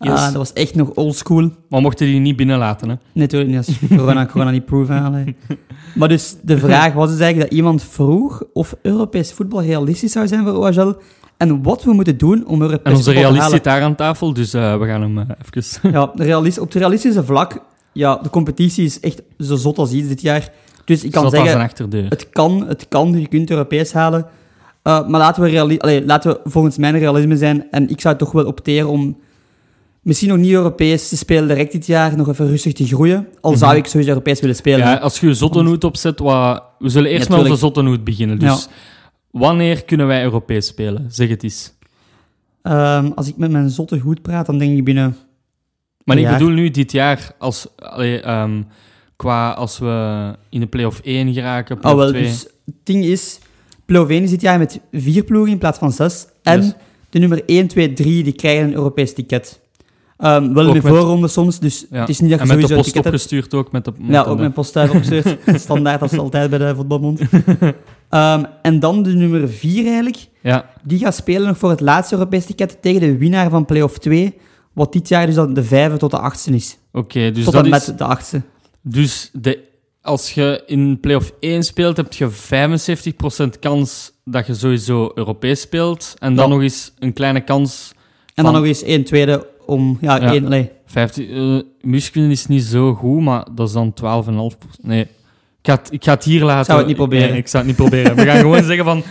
Uh, 0.00 0.08
Yes. 0.12 0.20
dat 0.24 0.32
was 0.34 0.52
echt 0.52 0.74
nog 0.74 0.90
oldschool. 0.94 1.50
Maar 1.68 1.80
mochten 1.80 2.06
die 2.06 2.20
niet 2.20 2.36
binnenlaten, 2.36 2.88
hè? 2.88 2.94
Natuurlijk 3.12 3.50
niet, 3.50 3.58
als 3.66 3.70
corona, 3.96 4.26
corona 4.26 4.50
niet 4.50 4.64
proeven. 4.64 5.36
Maar 5.94 6.08
dus 6.08 6.36
de 6.42 6.58
vraag 6.58 6.92
was 6.92 7.10
dus 7.10 7.18
eigenlijk 7.20 7.50
dat 7.50 7.58
iemand 7.58 7.82
vroeg 7.84 8.42
of 8.52 8.74
Europees 8.82 9.32
voetbal 9.32 9.62
realistisch 9.62 10.12
zou 10.12 10.26
zijn 10.26 10.44
voor 10.44 10.52
OHL 10.54 10.94
en 11.42 11.62
wat 11.62 11.84
we 11.84 11.92
moeten 11.92 12.18
doen 12.18 12.46
om 12.46 12.62
Europees 12.62 12.92
En 12.92 12.96
onze 12.96 13.12
realist 13.12 13.50
zit 13.50 13.64
daar 13.64 13.82
aan 13.82 13.94
tafel, 13.94 14.32
dus 14.32 14.54
eh, 14.54 14.78
we 14.78 14.86
gaan 14.86 15.02
hem 15.02 15.18
eh, 15.18 15.24
even... 15.54 15.90
Ja, 15.98 16.10
de 16.14 16.24
realis- 16.24 16.58
op 16.58 16.66
het 16.66 16.74
realistische 16.76 17.24
vlak, 17.24 17.58
ja, 17.92 18.16
de 18.22 18.30
competitie 18.30 18.84
is 18.84 19.00
echt 19.00 19.22
zo 19.38 19.56
zot 19.56 19.78
als 19.78 19.92
iets 19.92 20.08
dit 20.08 20.20
jaar. 20.20 20.48
Dus 20.84 21.04
ik 21.04 21.10
kan 21.10 21.24
aan 21.24 21.30
zeggen, 21.30 21.60
het 22.08 22.28
kan, 22.30 22.64
het 22.68 22.86
kan, 22.88 23.20
je 23.20 23.26
kunt 23.28 23.50
Europees 23.50 23.92
halen. 23.92 24.26
Uh, 24.84 25.08
maar 25.08 25.20
laten 25.20 25.42
we, 25.42 25.48
reali- 25.48 25.78
allee, 25.78 26.04
laten 26.06 26.30
we 26.32 26.40
volgens 26.50 26.76
mijn 26.76 26.98
realisme 26.98 27.36
zijn. 27.36 27.66
En 27.70 27.88
ik 27.88 28.00
zou 28.00 28.16
toch 28.16 28.32
wel 28.32 28.44
opteren 28.46 28.88
om 28.88 29.16
misschien 30.02 30.28
nog 30.28 30.38
niet 30.38 30.52
Europees 30.52 31.08
te 31.08 31.16
spelen 31.16 31.48
direct 31.48 31.72
dit 31.72 31.86
jaar, 31.86 32.16
nog 32.16 32.28
even 32.28 32.46
rustig 32.48 32.72
te 32.72 32.86
groeien. 32.86 33.26
Al 33.40 33.56
zou 33.56 33.70
Mhm. 33.70 33.80
ik 33.80 33.86
sowieso 33.86 34.08
Europees 34.10 34.40
willen 34.40 34.56
spelen. 34.56 34.78
Ja, 34.86 34.94
als 34.94 35.20
je 35.20 35.26
je 35.26 35.34
zottenhoed 35.34 35.84
opzet, 35.84 36.18
wat... 36.18 36.62
we 36.78 36.88
zullen 36.88 37.10
eerst 37.10 37.28
Ja, 37.28 37.36
met 37.36 37.44
onze 37.44 37.56
zottenhoed 37.58 38.04
beginnen. 38.04 38.38
Dus 38.38 38.68
wanneer 39.32 39.84
kunnen 39.84 40.06
wij 40.06 40.22
Europees 40.22 40.66
spelen? 40.66 41.06
Zeg 41.08 41.28
het 41.28 41.42
eens. 41.42 41.72
Ehm, 42.62 43.10
als 43.14 43.28
ik 43.28 43.36
met 43.36 43.50
mijn 43.50 43.70
zotte 43.70 43.98
goed 44.00 44.22
praat, 44.22 44.46
dan 44.46 44.58
denk 44.58 44.76
ik 44.78 44.84
binnen... 44.84 45.16
Maar 46.04 46.18
ik 46.18 46.28
bedoel 46.28 46.48
nu 46.50 46.70
dit 46.70 46.92
jaar, 46.92 47.34
als, 47.38 47.66
allee, 47.76 48.20
ehm, 48.20 48.62
qua 49.16 49.50
als 49.50 49.78
we 49.78 50.34
in 50.48 50.60
de 50.60 50.66
play-off 50.66 51.00
1 51.04 51.32
geraken, 51.32 51.74
Oh, 51.76 51.80
play-off 51.80 52.02
wel, 52.02 52.10
2. 52.10 52.22
dus 52.22 52.46
het 52.64 52.74
ding 52.82 53.04
is... 53.04 53.38
Play-off 53.84 54.10
1 54.10 54.22
is 54.22 54.30
dit 54.30 54.40
jaar 54.40 54.58
met 54.58 54.80
vier 54.92 55.24
ploegen 55.24 55.52
in 55.52 55.58
plaats 55.58 55.78
van 55.78 55.92
zes. 55.92 56.26
En 56.42 56.60
Yes. 56.62 56.72
de 57.10 57.18
nummer 57.18 57.42
1, 57.46 57.66
2, 57.66 57.92
3 57.92 58.22
die 58.24 58.32
krijgen 58.32 58.64
een 58.64 58.74
Europees 58.74 59.14
ticket. 59.14 59.60
Ehm, 60.22 60.52
wel 60.52 60.66
Ook 60.66 60.74
in 60.74 60.80
de 60.80 60.88
met- 60.88 60.96
voorronde 60.98 61.28
soms, 61.28 61.58
dus 61.58 61.86
Ja. 61.90 62.00
het 62.00 62.08
is 62.08 62.20
niet 62.20 62.30
dat 62.30 62.38
je 62.38 62.44
en 62.44 62.50
met 62.50 62.60
de 62.60 62.74
sowieso 62.74 62.92
post 62.92 63.06
opgestuurd 63.06 63.54
ook. 63.54 63.72
Met 63.72 63.84
de, 63.84 63.92
met 63.98 64.10
Ja, 64.10 64.22
ook 64.22 64.38
mijn 64.38 64.52
post 64.52 64.72
thuis 64.72 64.90
opgestuurd. 64.90 65.38
Standaard 65.60 66.02
als 66.02 66.18
altijd 66.18 66.50
bij 66.50 66.58
de 66.58 66.74
voetbalbond. 66.76 67.20
Ehm, 68.08 68.44
en 68.62 68.80
dan 68.80 69.02
de 69.02 69.12
nummer 69.12 69.48
4 69.48 69.84
eigenlijk. 69.84 70.16
Ja, 70.42 70.70
Die 70.84 70.98
gaat 70.98 71.14
spelen 71.14 71.46
nog 71.46 71.58
voor 71.58 71.70
het 71.70 71.80
laatste 71.80 72.14
Europees 72.14 72.44
ticket 72.46 72.76
tegen 72.82 73.00
de 73.00 73.16
winnaar 73.18 73.50
van 73.50 73.64
play-off 73.64 73.98
2. 73.98 74.34
Wat 74.72 74.92
dit 74.92 75.08
jaar 75.08 75.26
dus 75.26 75.34
dan 75.34 75.54
de 75.54 75.64
vijfde 75.64 75.96
tot 75.96 76.10
de 76.10 76.18
achtste 76.18 76.50
is. 76.54 76.78
oké. 76.92 77.30
dus 77.30 77.44
tot 77.44 77.52
dat 77.52 77.64
is... 77.64 77.70
met 77.70 77.98
de 77.98 78.04
achtste. 78.04 78.42
Dus 78.82 79.30
de, 79.32 79.58
als 80.02 80.30
je 80.32 80.62
in 80.66 80.98
play-off 81.00 81.32
1 81.40 81.62
speelt, 81.62 81.96
heb 81.96 82.12
je 82.12 82.30
75% 82.30 83.58
kans 83.60 84.12
dat 84.24 84.46
je 84.46 84.54
sowieso 84.54 85.10
Europees 85.14 85.60
speelt. 85.60 86.14
En 86.18 86.34
dan 86.34 86.44
Ja. 86.48 86.52
nog 86.54 86.62
eens 86.62 86.92
een 86.98 87.12
kleine 87.12 87.40
kans. 87.40 87.92
En 88.34 88.44
dan 88.44 88.52
van 88.52 88.54
nog 88.62 88.68
eens 88.70 88.82
één 88.82 89.04
tweede 89.04 89.46
om... 89.66 89.98
Ja, 90.00 90.16
Ja. 90.16 90.32
één... 90.32 90.68
50, 90.86 91.28
eh 91.28 92.30
is 92.30 92.46
niet 92.46 92.62
zo 92.62 92.94
goed, 92.94 93.20
maar 93.20 93.46
dat 93.54 93.66
is 93.68 93.74
dan 93.74 93.94
12,5%. 94.02 94.80
Nee, 94.82 95.00
ik 95.02 95.08
ga, 95.62 95.74
het, 95.74 95.92
ik 95.92 96.04
ga 96.04 96.14
het 96.14 96.24
hier 96.24 96.44
laten. 96.44 96.64
zou 96.64 96.78
het 96.78 96.86
niet 96.86 96.96
proberen. 96.96 97.28
Nee, 97.28 97.38
ik 97.38 97.48
zou 97.48 97.66
het 97.66 97.78
niet 97.78 97.88
proberen. 97.88 98.16
We 98.16 98.24
gaan 98.24 98.38
gewoon 98.46 98.64
zeggen 98.64 98.84
van... 98.84 99.02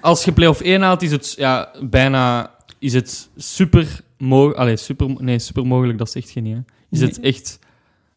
Als 0.00 0.24
je 0.24 0.32
play-off 0.32 0.60
1 0.60 0.82
haalt, 0.82 1.02
is 1.02 1.10
het 1.10 1.34
ja, 1.36 1.68
bijna... 1.82 2.50
Is 2.78 2.92
het 2.94 3.28
super... 3.36 4.00
Mo 4.18 4.52
Allee, 4.52 4.76
super... 4.76 5.06
Nee, 5.18 5.38
super 5.38 5.66
mogelijk, 5.66 5.98
dat 5.98 6.10
zegt 6.10 6.32
je 6.32 6.40
niet. 6.40 6.54
Hè. 6.56 6.60
Is 6.90 7.00
het 7.00 7.20
echt... 7.20 7.58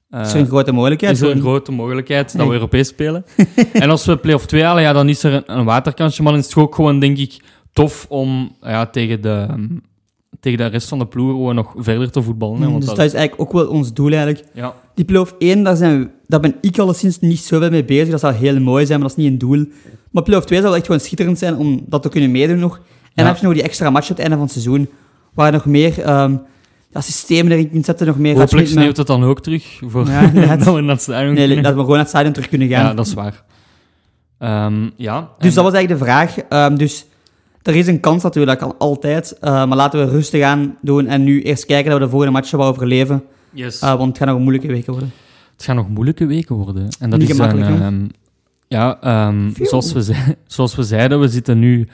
eh, 0.09 0.21
is 0.21 0.33
een 0.33 0.45
grote 0.47 0.71
mogelijkheid. 0.71 1.15
is 1.15 1.21
er 1.21 1.29
een 1.31 1.41
grote 1.41 1.71
mogelijkheid 1.71 2.25
dat 2.25 2.35
Nee. 2.35 2.47
we 2.47 2.53
Europees 2.53 2.87
spelen. 2.87 3.25
en 3.73 3.89
als 3.89 4.05
we 4.05 4.17
play-off 4.17 4.45
2 4.45 4.63
halen, 4.63 4.83
ja, 4.83 4.93
dan 4.93 5.09
is 5.09 5.23
er 5.23 5.33
een, 5.33 5.43
een 5.57 5.65
waterkansje. 5.65 6.21
Maar 6.23 6.31
dan 6.31 6.41
is 6.41 6.47
het 6.47 6.55
ook 6.55 6.75
gewoon, 6.75 6.99
denk 6.99 7.17
ik, 7.17 7.39
tof 7.73 8.05
om 8.09 8.55
ja, 8.61 8.85
tegen, 8.85 9.21
de, 9.21 9.47
tegen 10.41 10.57
de 10.57 10.65
rest 10.65 10.87
van 10.87 10.99
de 10.99 11.05
ploeg 11.07 11.29
gewoon 11.29 11.55
nog 11.55 11.73
verder 11.77 12.11
te 12.11 12.21
voetballen. 12.21 12.57
Hè, 12.59 12.63
Mm, 12.65 12.69
want 12.71 12.79
dus 12.79 12.87
dat, 12.89 12.97
dat 12.97 13.05
is 13.05 13.13
eigenlijk 13.13 13.41
ook 13.49 13.53
wel 13.63 13.67
ons 13.71 13.93
doel 13.93 14.11
eigenlijk. 14.11 14.43
ja, 14.53 14.73
Die 14.95 15.05
play-off 15.05 15.35
1, 15.37 15.63
daar, 15.63 15.75
zijn 15.75 15.99
we, 15.99 16.09
daar 16.27 16.39
ben 16.39 16.55
ik 16.61 16.77
alleszins 16.79 17.19
niet 17.19 17.39
zoveel 17.39 17.69
mee 17.69 17.85
bezig. 17.85 18.09
Dat 18.09 18.19
zou 18.19 18.33
heel 18.33 18.59
mooi 18.59 18.85
zijn, 18.85 18.99
maar 18.99 19.07
dat 19.09 19.17
is 19.17 19.23
niet 19.23 19.31
een 19.33 19.37
doel. 19.39 19.65
Maar 20.11 20.23
play-off 20.23 20.45
2 20.45 20.61
zou 20.61 20.75
echt 20.75 20.85
gewoon 20.85 21.01
schitterend 21.01 21.37
zijn 21.39 21.55
om 21.55 21.81
dat 21.87 22.01
te 22.01 22.09
kunnen 22.09 22.31
meedoen 22.31 22.59
nog. 22.59 22.75
En 22.75 22.81
dan 23.15 23.25
heb 23.25 23.37
je 23.37 23.43
nog 23.45 23.53
die 23.53 23.63
extra 23.63 23.89
match 23.89 24.03
op 24.09 24.09
het 24.09 24.19
einde 24.19 24.35
van 24.35 24.43
het 24.45 24.51
seizoen, 24.53 24.89
waar 25.33 25.51
nog 25.51 25.65
meer 25.65 26.01
ehm, 26.01 26.35
ja, 26.91 27.01
systemen 27.01 27.51
erin 27.51 27.69
kunt 27.69 27.85
zetten, 27.85 28.07
nog 28.07 28.17
meer... 28.17 28.37
hopelijk 28.37 28.67
sneeuwt 28.67 28.97
het 28.97 29.07
dan 29.07 29.23
ook 29.23 29.41
terug. 29.41 29.79
Voor 29.87 30.07
Ja, 30.07 30.55
dat 30.57 30.73
we 30.73 30.81
naar 30.81 30.89
het 30.93 31.01
stadion 31.01 31.33
Nee, 31.33 31.47
dat 31.61 31.73
we 31.73 31.79
gewoon 31.79 31.87
naar 31.89 31.97
het 31.99 32.09
stadion 32.09 32.33
terug 32.33 32.49
kunnen 32.49 32.67
gaan. 32.67 32.85
ja, 32.85 32.93
dat 32.93 33.05
is 33.07 33.13
waar. 33.13 33.43
Ehm, 34.37 34.89
ja. 34.97 35.29
Dus 35.39 35.49
en- 35.49 35.55
dat 35.55 35.63
was 35.63 35.73
eigenlijk 35.73 35.87
de 35.99 36.05
vraag. 36.05 36.37
Ehm, 36.37 36.75
dus 36.75 37.05
er 37.63 37.75
is 37.75 37.87
een 37.87 37.99
kans 37.99 38.23
natuurlijk, 38.23 38.59
dat 38.59 38.69
kan 38.69 38.77
altijd. 38.77 39.39
Eh, 39.39 39.51
maar 39.51 39.77
laten 39.77 40.05
we 40.05 40.11
rustig 40.11 40.43
aan 40.43 40.77
doen 40.81 41.07
en 41.07 41.23
nu 41.23 41.41
eerst 41.41 41.65
kijken 41.65 41.89
dat 41.91 41.99
we 41.99 42.05
de 42.05 42.09
volgende 42.11 42.33
matchen 42.33 42.57
wel 42.57 42.67
overleven. 42.67 43.23
Yes. 43.53 43.79
Eh, 43.79 43.95
want 43.95 44.07
het 44.07 44.17
gaat 44.17 44.27
nog 44.27 44.35
een 44.35 44.41
moeilijke 44.41 44.67
weken 44.67 44.91
worden. 44.91 45.11
Het 45.51 45.63
gaan 45.63 45.75
nog 45.75 45.89
moeilijke 45.89 46.25
weken 46.25 46.55
worden. 46.55 46.87
En 46.99 47.09
dat 47.09 47.19
Niet 47.19 47.29
is 47.29 47.37
een, 47.37 47.63
ehm, 47.63 48.07
ja, 48.67 48.97
ehm, 49.01 49.49
zoals, 49.61 49.93
we 49.93 50.01
zei- 50.01 50.35
zoals 50.47 50.75
we 50.75 50.83
zeiden, 50.83 51.19
we 51.19 51.27
zitten 51.27 51.59
nu 51.59 51.87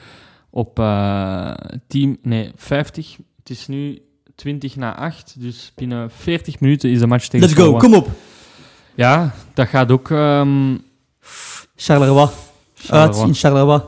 op 0.50 0.78
eh 0.78 1.50
team, 1.86 2.16
nee, 2.22 2.50
50. 2.56 3.16
Het 3.38 3.50
is 3.50 3.66
nu 3.66 3.98
20 4.34 4.76
na 4.76 4.96
8, 4.96 5.34
dus 5.38 5.72
binnen 5.74 6.10
40 6.10 6.60
minuten 6.60 6.90
is 6.90 6.98
de 6.98 7.06
match 7.06 7.26
tegen 7.28 7.46
Let's 7.48 7.60
go, 7.60 7.76
kom 7.76 7.94
op. 7.94 8.08
Ja, 8.94 9.34
dat 9.54 9.68
gaat 9.68 9.90
ook. 9.90 10.10
ehm 10.10 10.76
Charleroi. 11.76 12.18
Uit 12.18 12.30
Charleroi. 12.74 13.26
in 13.28 13.34
Charleroi. 13.34 13.80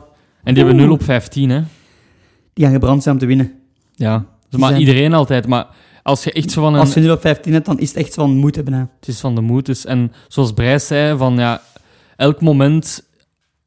En 0.45 0.55
die 0.55 0.65
hebben 0.65 0.75
Oeh. 0.83 0.85
0 0.89 0.93
op 0.99 1.03
15, 1.03 1.51
hè? 1.51 1.61
Die 2.53 2.65
gaan 2.65 2.73
gebrand 2.75 3.03
zijn 3.03 3.15
om 3.15 3.21
te 3.21 3.27
winnen. 3.27 3.53
Ja. 3.95 4.25
Maar 4.59 4.69
zijn- 4.69 4.81
iedereen 4.81 5.13
altijd. 5.15 5.47
Maar 5.47 5.67
als 6.03 6.25
je 6.25 6.33
echt 6.33 6.51
zo 6.51 6.63
van 6.63 6.75
een. 6.75 6.81
Als 6.81 6.95
je 6.95 7.01
0 7.01 7.13
op 7.15 7.21
15 7.21 7.53
hebt, 7.53 7.67
dan 7.67 7.79
is 7.79 7.89
het 7.89 7.97
echt 7.97 8.15
van 8.15 8.37
moed 8.37 8.55
hebben. 8.57 8.75
hè. 8.75 8.81
Het 8.81 9.09
is 9.09 9.21
van 9.21 9.35
de 9.35 9.41
moed. 9.41 9.67
Dus, 9.67 9.85
en 9.85 10.13
zoals 10.29 10.53
Brijs 10.53 10.87
zei, 10.87 11.17
van 11.19 11.35
ja, 11.37 11.61
elk 12.17 12.41
moment, 12.41 13.09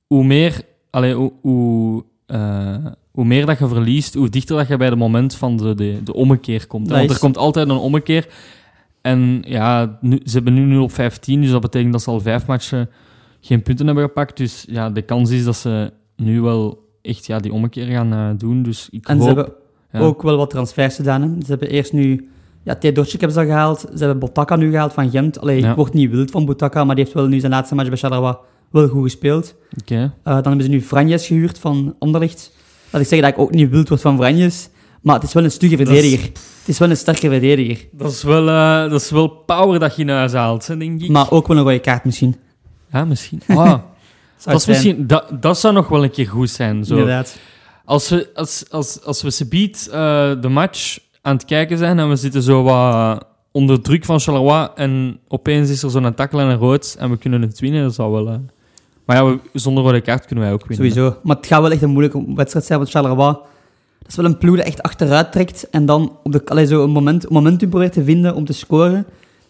hoe 0.07 0.23
meer, 0.23 0.61
allee, 0.89 1.13
hoe, 1.13 1.31
hoe, 1.41 2.03
eh, 2.25 2.75
hoe 3.11 3.25
meer 3.25 3.45
dat 3.45 3.59
je 3.59 3.67
verliest, 3.67 4.13
hoe 4.13 4.29
dichter 4.29 4.57
dat 4.57 4.67
je 4.67 4.77
bij 4.77 4.87
het 4.87 4.97
moment 4.97 5.35
van 5.35 5.57
de, 5.57 5.75
de, 5.75 5.99
de 6.03 6.13
ommekeer 6.13 6.67
komt. 6.67 6.89
hè. 6.89 6.97
Want 6.97 7.09
er 7.09 7.19
komt 7.19 7.37
altijd 7.37 7.69
een 7.69 7.75
ommekeer. 7.75 8.27
En 9.01 9.43
ja, 9.47 9.97
nu, 10.01 10.19
ze 10.25 10.33
hebben 10.33 10.53
nu 10.53 10.61
0 10.61 10.83
op 10.83 10.91
15, 10.91 11.41
dus 11.41 11.51
dat 11.51 11.61
betekent 11.61 11.91
dat 11.91 12.01
ze 12.01 12.09
al 12.09 12.19
vijf 12.19 12.45
matchen 12.45 12.89
geen 13.41 13.61
punten 13.61 13.85
hebben 13.85 14.03
gepakt. 14.03 14.37
Dus 14.37 14.65
ja, 14.69 14.89
de 14.89 15.01
kans 15.01 15.29
is 15.29 15.43
dat 15.43 15.55
ze 15.55 15.91
nu 16.15 16.41
wel 16.41 16.87
echt 17.01 17.25
ja, 17.25 17.39
die 17.39 17.53
ommekeer 17.53 17.85
gaan 17.85 18.13
eh, 18.13 18.29
doen. 18.37 18.63
Dus 18.63 18.87
ik 18.91 19.07
En 19.07 19.17
hoop... 19.17 19.27
ze 19.29 19.33
hebben 19.33 19.53
ja. 19.91 19.99
ook 19.99 20.21
wel 20.21 20.37
wat 20.37 20.49
transfers 20.49 20.95
gedaan. 20.95 21.21
Hè. 21.21 21.27
Ze 21.27 21.45
hebben 21.49 21.69
eerst 21.69 21.93
nu... 21.93 22.27
Ja, 22.63 22.75
Theodorczyk 22.75 23.19
hebben 23.19 23.31
ze 23.37 23.39
al 23.43 23.49
gehaald. 23.49 23.79
Ze 23.79 23.97
hebben 23.97 24.19
Botaka 24.19 24.55
nu 24.55 24.69
gehaald 24.71 24.93
van 24.93 25.09
Gent. 25.09 25.39
Allee, 25.39 25.59
Ja. 25.61 25.69
ik 25.69 25.75
word 25.75 25.93
niet 25.93 26.11
wild 26.11 26.31
van 26.31 26.45
Botaka, 26.45 26.83
maar 26.83 26.95
die 26.95 27.03
heeft 27.03 27.15
wel 27.17 27.27
nu 27.27 27.39
zijn 27.39 27.51
laatste 27.51 27.75
match 27.75 27.89
bij 27.89 27.97
Charleroi 27.97 28.35
wel 28.69 28.87
goed 28.87 29.03
gespeeld. 29.03 29.55
Oké. 29.81 29.95
Eh, 29.95 30.11
dan 30.23 30.43
hebben 30.43 30.63
ze 30.63 30.69
nu 30.69 30.81
Franjes 30.81 31.27
gehuurd 31.27 31.59
van 31.59 31.95
Anderlecht. 31.99 32.51
Dat 32.89 33.01
ik 33.01 33.07
zeg 33.07 33.21
dat 33.21 33.29
ik 33.29 33.37
ook 33.39 33.51
niet 33.51 33.69
wild 33.69 33.89
word 33.89 34.01
van 34.01 34.17
Franjes. 34.17 34.69
Maar 35.01 35.15
het 35.15 35.23
is 35.23 35.33
wel 35.33 35.43
een 35.43 35.51
stugge 35.51 35.75
is- 35.77 35.87
verdediger. 35.87 36.25
Het 36.59 36.67
is 36.67 36.77
wel 36.79 36.89
een 36.89 36.97
sterke 36.97 37.29
verdediger. 37.29 37.87
Dat, 37.91 38.11
is 38.11 38.23
wel, 38.23 38.47
eh, 38.49 38.89
dat 38.89 39.01
is 39.01 39.09
wel 39.11 39.27
power 39.27 39.79
dat 39.79 39.95
je 39.95 40.01
in 40.01 40.09
huis 40.09 40.33
haalt, 40.33 40.67
denk 40.79 41.01
ik. 41.01 41.09
Maar 41.09 41.31
ook 41.31 41.47
wel 41.47 41.57
een 41.57 41.63
rode 41.63 41.79
kaart 41.79 42.05
misschien. 42.05 42.35
Ja, 42.91 43.05
misschien. 43.05 43.41
Ah, 43.47 43.73
dat, 44.51 44.59
is 44.61 44.65
misschien 44.67 45.07
dat, 45.07 45.25
dat 45.41 45.59
zou 45.59 45.73
nog 45.73 45.87
wel 45.87 46.03
een 46.03 46.11
keer 46.11 46.27
goed 46.27 46.49
zijn. 46.49 46.85
Zo. 46.85 46.93
Inderdaad. 46.93 47.37
Als, 47.85 48.09
we, 48.09 48.29
als, 48.33 48.65
als, 48.69 49.03
als 49.03 49.21
we 49.21 49.31
subiet 49.31 49.87
eh 49.91 50.31
de 50.41 50.49
match 50.49 50.97
aan 51.21 51.35
het 51.35 51.45
kijken 51.45 51.77
zijn 51.77 51.99
en 51.99 52.09
we 52.09 52.15
zitten 52.15 52.41
zo 52.41 52.63
wat 52.63 53.25
onder 53.51 53.81
druk 53.81 54.05
van 54.05 54.19
Charleroi 54.19 54.67
en 54.75 55.19
opeens 55.27 55.69
is 55.69 55.83
er 55.83 55.89
zo'n 55.89 56.13
tackle 56.13 56.41
en 56.41 56.47
een 56.47 56.57
rood 56.57 56.95
en 56.99 57.09
we 57.09 57.17
kunnen 57.17 57.41
het 57.41 57.59
winnen, 57.59 57.83
dat 57.83 57.93
zou 57.93 58.11
wel... 58.11 58.27
eh, 58.27 58.35
Maar 59.05 59.15
ja, 59.15 59.25
we- 59.25 59.39
zonder 59.53 59.83
rode 59.83 60.01
kaart 60.01 60.25
kunnen 60.25 60.43
wij 60.43 60.53
ook 60.53 60.67
winnen. 60.67 60.91
Sowieso. 60.91 61.17
Maar 61.23 61.35
het 61.35 61.47
gaat 61.47 61.61
wel 61.61 61.71
echt 61.71 61.81
een 61.81 61.89
moeilijke 61.89 62.23
wedstrijd 62.35 62.65
zijn, 62.65 62.79
want 62.79 62.91
Charleroi... 62.91 63.33
Dat 63.99 64.11
is 64.11 64.15
wel 64.15 64.25
een 64.25 64.37
ploeg 64.37 64.55
dat 64.57 64.65
echt 64.65 64.81
achteruit 64.81 65.31
trekt 65.31 65.69
en 65.69 65.85
dan 65.85 66.17
op 66.23 66.31
de, 66.31 66.41
allee, 66.45 66.65
zo 66.65 66.83
een 66.83 66.89
moment, 66.89 67.23
een 67.23 67.33
momentum 67.33 67.69
probeert 67.69 67.93
te 67.93 68.03
vinden 68.03 68.35
om 68.35 68.45
te 68.45 68.53
scoren. 68.53 69.05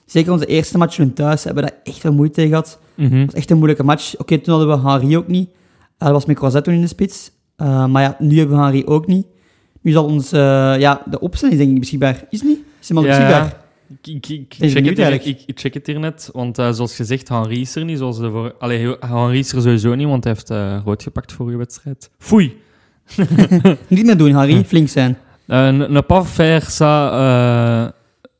Zeker 0.06 0.32
onze 0.32 0.46
eerste 0.46 0.78
match 0.78 0.96
toen 0.96 1.14
thuis 1.14 1.44
hebben 1.44 1.64
we 1.64 1.70
daar 1.70 1.80
echt 1.84 1.98
veel 1.98 2.14
moeite 2.14 2.34
tegen 2.34 2.50
gehad. 2.50 2.80
Het 2.96 3.26
was 3.26 3.34
echt 3.34 3.50
een 3.50 3.58
moeilijke 3.58 3.84
match. 3.84 4.18
Oké, 4.18 4.38
toen 4.38 4.56
hadden 4.58 4.82
we 4.82 4.90
Henri 4.90 5.18
ook 5.18 5.28
niet. 5.28 5.50
Uh, 5.50 5.56
dat 5.98 6.12
was 6.12 6.26
met 6.26 6.36
Crozet 6.36 6.64
toen 6.64 6.74
in 6.74 6.82
de 6.82 6.88
spits. 6.88 7.32
Uh, 7.58 7.86
maar 7.86 8.02
ja, 8.02 8.16
nu 8.20 8.38
hebben 8.38 8.58
we 8.58 8.64
Henri 8.64 8.86
ook 8.86 9.08
niet. 9.08 9.26
Nu 9.82 9.92
zal 9.92 10.06
ons... 10.06 10.32
eh, 10.32 10.40
ja, 10.80 11.02
de 11.06 11.20
opstelling 11.20 11.58
is 11.58 11.64
denk 11.64 11.74
ik 11.74 11.80
beschikbaar. 11.80 12.26
Is 12.30 12.40
het 12.40 12.50
niet? 12.50 12.60
Is 12.82 12.92
maar 12.92 13.04
Ja, 13.04 13.10
beschikbaar? 13.10 13.62
Ik, 14.02 14.08
ik, 14.08 14.30
ik, 14.30 14.54
je 14.54 14.70
check 14.70 14.86
het 14.86 14.98
hier, 14.98 15.14
ik, 15.14 15.44
ik 15.46 15.60
check 15.60 15.74
het 15.74 15.88
hier 15.88 16.00
net, 16.00 16.30
want 16.34 16.58
eh, 16.58 16.72
zoals 16.72 16.96
gezegd, 16.96 17.30
Henri 17.30 17.62
is 17.62 17.76
er 17.76 17.86
niet. 17.86 17.98
Zoals 17.98 18.20
de 18.20 18.30
voor... 18.30 18.56
Allee, 18.60 18.96
Henri 19.00 19.40
is 19.40 19.52
er 19.52 19.62
sowieso 19.62 19.96
niet, 19.96 20.08
want 20.08 20.24
hij 20.24 20.34
heeft 20.34 20.50
eh, 20.50 20.78
rood 20.86 21.04
gepakt 21.04 21.32
vorige 21.32 21.58
wedstrijd. 21.58 22.10
Foei! 22.18 22.62
Niet 23.88 24.06
meer 24.06 24.18
doen, 24.18 24.36
Henri. 24.36 24.64
Flink 24.64 24.90
zijn. 24.90 25.18
Ne, 25.46 26.02
pas 26.02 26.30
faire 26.30 26.72
ça 26.72 27.94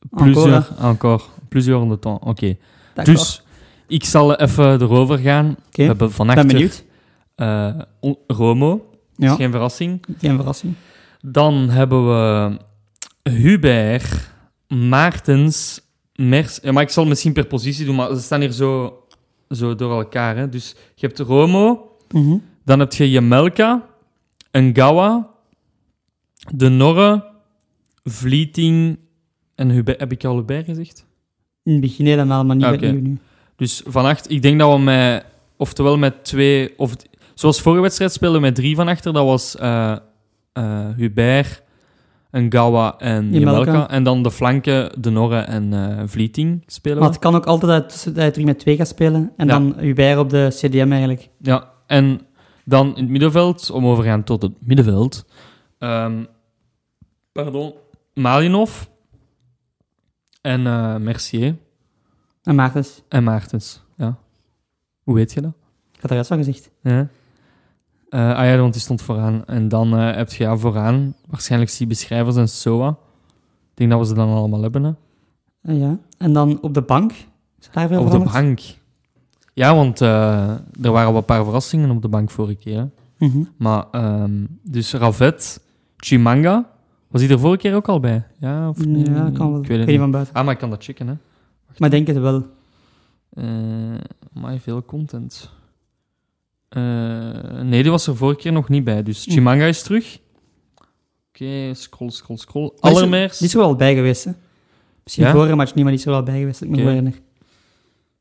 plusieurs, 0.10 0.70
encore, 0.80 1.24
plusieurs 1.50 1.90
de 1.90 2.00
temps. 2.00 2.26
Oké. 2.26 2.56
Dus 3.04 3.44
ik 3.88 4.04
zal 4.04 4.36
even 4.36 4.82
erover 4.82 5.18
gaan. 5.18 5.56
We 5.72 5.84
hebben 5.84 6.12
van 6.12 6.28
ben 6.28 6.48
benieuwd. 6.48 6.84
eh, 7.36 7.74
Romo. 8.28 8.90
Ja, 9.16 9.36
Geen 9.36 9.52
verrassing. 9.52 10.04
geen 10.18 10.36
verrassing. 10.36 10.74
Dan 11.22 11.70
hebben 11.70 12.08
we 12.08 12.58
Hubert, 13.32 14.32
Maartens, 14.68 15.82
Mers. 16.16 16.60
Ja, 16.62 16.72
maar 16.72 16.84
ik 16.84 16.90
zal 16.90 17.06
misschien 17.06 17.34
per 17.34 17.46
positie 17.46 17.86
doen, 17.86 17.96
maar 17.96 18.16
ze 18.16 18.22
staan 18.22 18.40
hier 18.42 18.52
zo, 18.52 18.98
zo 19.50 19.76
door 19.76 19.92
elkaar. 19.92 20.38
Hè. 20.38 20.50
Dus 20.50 20.76
je 20.96 21.06
hebt 21.08 21.20
Romo, 21.20 21.92
Mhm. 22.12 22.38
dan 22.66 22.80
heb 22.80 22.94
je 22.94 23.12
Jemelka, 23.12 23.86
Ngawa, 24.52 25.30
De 26.54 26.70
Norre, 26.70 27.24
Vlieting 28.04 28.98
en 29.56 29.70
Hubert. 29.70 30.00
Heb 30.00 30.12
ik 30.12 30.24
al 30.26 30.36
Hubert 30.36 30.66
gezegd? 30.66 31.06
In 31.64 31.72
het 31.72 31.82
begin 31.82 32.06
helemaal, 32.06 32.46
maar 32.46 32.56
niet 32.56 32.66
Ah, 32.66 32.74
oké. 32.74 32.92
nu. 32.92 33.18
Dus 33.56 33.82
van 33.86 34.06
acht, 34.06 34.32
ik 34.32 34.42
denk 34.42 34.60
dat 34.60 34.74
we 34.74 34.80
met, 34.80 35.26
oftewel 35.58 35.98
met 35.98 36.24
twee, 36.24 36.74
of 36.78 36.96
zoals 37.34 37.62
vorige 37.62 37.82
wedstrijd 37.82 38.12
speelden 38.12 38.40
we 38.42 38.46
met 38.46 38.56
drie 38.56 38.76
van 38.76 38.88
achter. 38.88 39.14
Dat 39.14 39.26
was 39.26 39.58
eh 39.58 39.96
eh, 40.54 40.90
Hubert, 40.96 41.62
Ngawa 42.32 42.96
en 42.98 43.32
Jemelka. 43.32 43.90
En 43.90 44.04
dan 44.04 44.24
de 44.24 44.32
flanken, 44.32 45.02
De 45.02 45.10
Norre 45.10 45.40
en 45.40 45.74
eh, 45.74 46.04
Vlieting 46.06 46.64
spelen 46.68 46.98
Maar 46.98 47.08
we. 47.08 47.14
het 47.14 47.24
kan 47.24 47.36
ook 47.36 47.46
altijd 47.46 47.90
dat 48.16 48.26
je 48.26 48.32
drie 48.32 48.46
met 48.46 48.60
twee 48.60 48.76
gaat 48.76 48.88
spelen. 48.88 49.32
En 49.38 49.48
Ja. 49.48 49.54
dan 49.54 49.74
Hubert 49.78 50.18
op 50.18 50.30
de 50.30 50.48
CDM 50.50 50.92
eigenlijk. 50.92 51.30
Ja, 51.42 51.70
en 51.88 52.22
dan 52.66 52.88
in 52.96 53.02
het 53.04 53.10
middenveld, 53.12 53.70
om 53.72 53.86
over 53.88 54.04
te 54.04 54.10
gaan 54.10 54.24
tot 54.24 54.42
het 54.42 54.52
middenveld. 54.60 55.26
ehm, 55.80 56.24
pardon, 57.32 57.74
Malinov 58.14 58.84
en 60.42 60.68
eh, 60.68 60.96
Mercier 60.96 61.56
En 62.44 62.56
Maartens. 62.56 63.02
en 63.08 63.24
Maartens. 63.24 63.84
Ja. 63.98 64.18
Hoe 65.04 65.16
weet 65.16 65.34
je 65.34 65.42
dat? 65.42 65.54
Ik 65.92 66.00
had 66.02 66.10
er 66.10 66.16
juist 66.16 66.32
al 66.32 66.38
gezegd. 66.38 66.70
Ja. 66.82 67.08
Eh, 68.10 68.36
ah 68.36 68.46
ja, 68.46 68.58
want 68.58 68.74
die 68.74 68.82
stond 68.82 69.02
vooraan. 69.02 69.46
En 69.46 69.68
dan 69.68 69.98
eh, 69.98 70.16
heb 70.16 70.32
je 70.32 70.44
ja, 70.44 70.58
vooraan 70.58 71.14
waarschijnlijk 71.28 71.78
die 71.78 71.88
beschrijvers 71.88 72.36
en 72.36 72.48
SOA. 72.50 72.90
Ik 72.90 73.74
denk 73.74 73.90
dat 73.90 74.00
we 74.00 74.06
ze 74.06 74.14
dan 74.14 74.30
allemaal 74.30 74.62
hebben. 74.62 74.84
Hè. 74.84 74.92
Ah, 75.72 75.78
ja. 75.80 75.98
En 76.18 76.34
dan 76.34 76.62
op 76.62 76.74
de 76.74 76.82
bank. 76.82 77.12
Is 77.60 77.70
daar 77.72 77.88
veel 77.88 78.02
Op 78.02 78.12
de 78.12 78.20
bank. 78.20 78.60
Ja, 79.54 79.76
want 79.76 80.02
eh, 80.02 80.50
er 80.82 80.92
waren 80.92 81.08
wel 81.10 81.18
een 81.18 81.26
paar 81.26 81.44
verrassingen 81.44 81.90
op 81.90 82.02
de 82.02 82.08
bank 82.08 82.32
vorige 82.32 82.56
keer. 82.56 82.78
hè. 82.78 82.86
Mhm. 83.28 83.44
Maar, 83.58 83.86
emaar 83.92 84.30
dus 84.62 84.94
Ravet, 84.94 85.62
Chimanga, 85.98 86.70
was 87.08 87.22
hij 87.22 87.32
er 87.32 87.40
vorige 87.40 87.58
keer 87.60 87.76
ook 87.76 87.88
al 87.88 88.00
bij? 88.00 88.24
Ja, 88.40 88.70
of 88.70 88.86
niet? 88.86 89.08
Ja, 89.08 89.24
dat 89.24 89.34
kan 89.34 89.52
wel. 89.52 89.62
Ik 89.62 89.68
weet 89.68 89.78
het 89.78 89.80
niet 89.80 89.88
niet. 89.88 90.00
van 90.00 90.12
buiten. 90.12 90.34
Ah, 90.34 90.44
maar 90.44 90.54
ik 90.54 90.60
kan 90.60 90.70
dat 90.70 90.84
checken, 90.84 91.08
hè. 91.08 91.14
Maar 91.78 91.90
denk 91.90 92.08
het 92.08 92.18
wel. 92.20 92.48
Eh 93.34 93.44
maar 94.34 94.58
veel 94.60 94.86
content. 94.86 95.50
Eh, 96.70 96.82
nee, 97.62 97.82
die 97.82 97.92
was 97.92 98.08
er 98.08 98.16
vorige 98.16 98.40
keer 98.40 98.52
nog 98.52 98.70
niet 98.70 98.84
bij. 98.84 99.04
Dus 99.04 99.24
Chimanga 99.30 99.66
is 99.66 99.82
terug. 99.84 100.20
Oké, 101.30 101.74
scroll, 101.74 102.10
scroll, 102.10 102.38
scroll. 102.38 102.64
Er- 102.66 102.80
Allermeers. 102.80 103.38
Die 103.38 103.48
is 103.48 103.54
er 103.54 103.60
wel 103.60 103.76
bij 103.76 103.96
geweest, 103.96 104.24
hè? 104.24 104.32
Misschien 105.04 105.26
Ja? 105.26 105.32
vorige 105.32 105.56
match 105.56 105.74
niet, 105.74 105.84
maar 105.84 105.92
die 105.92 106.00
is 106.02 106.06
er 106.08 106.12
wel 106.12 106.24
bij 106.24 106.40
geweest. 106.40 106.62
Ik 106.62 106.70
me 106.70 106.76
Oké. 106.78 106.86
herinner. 106.86 107.14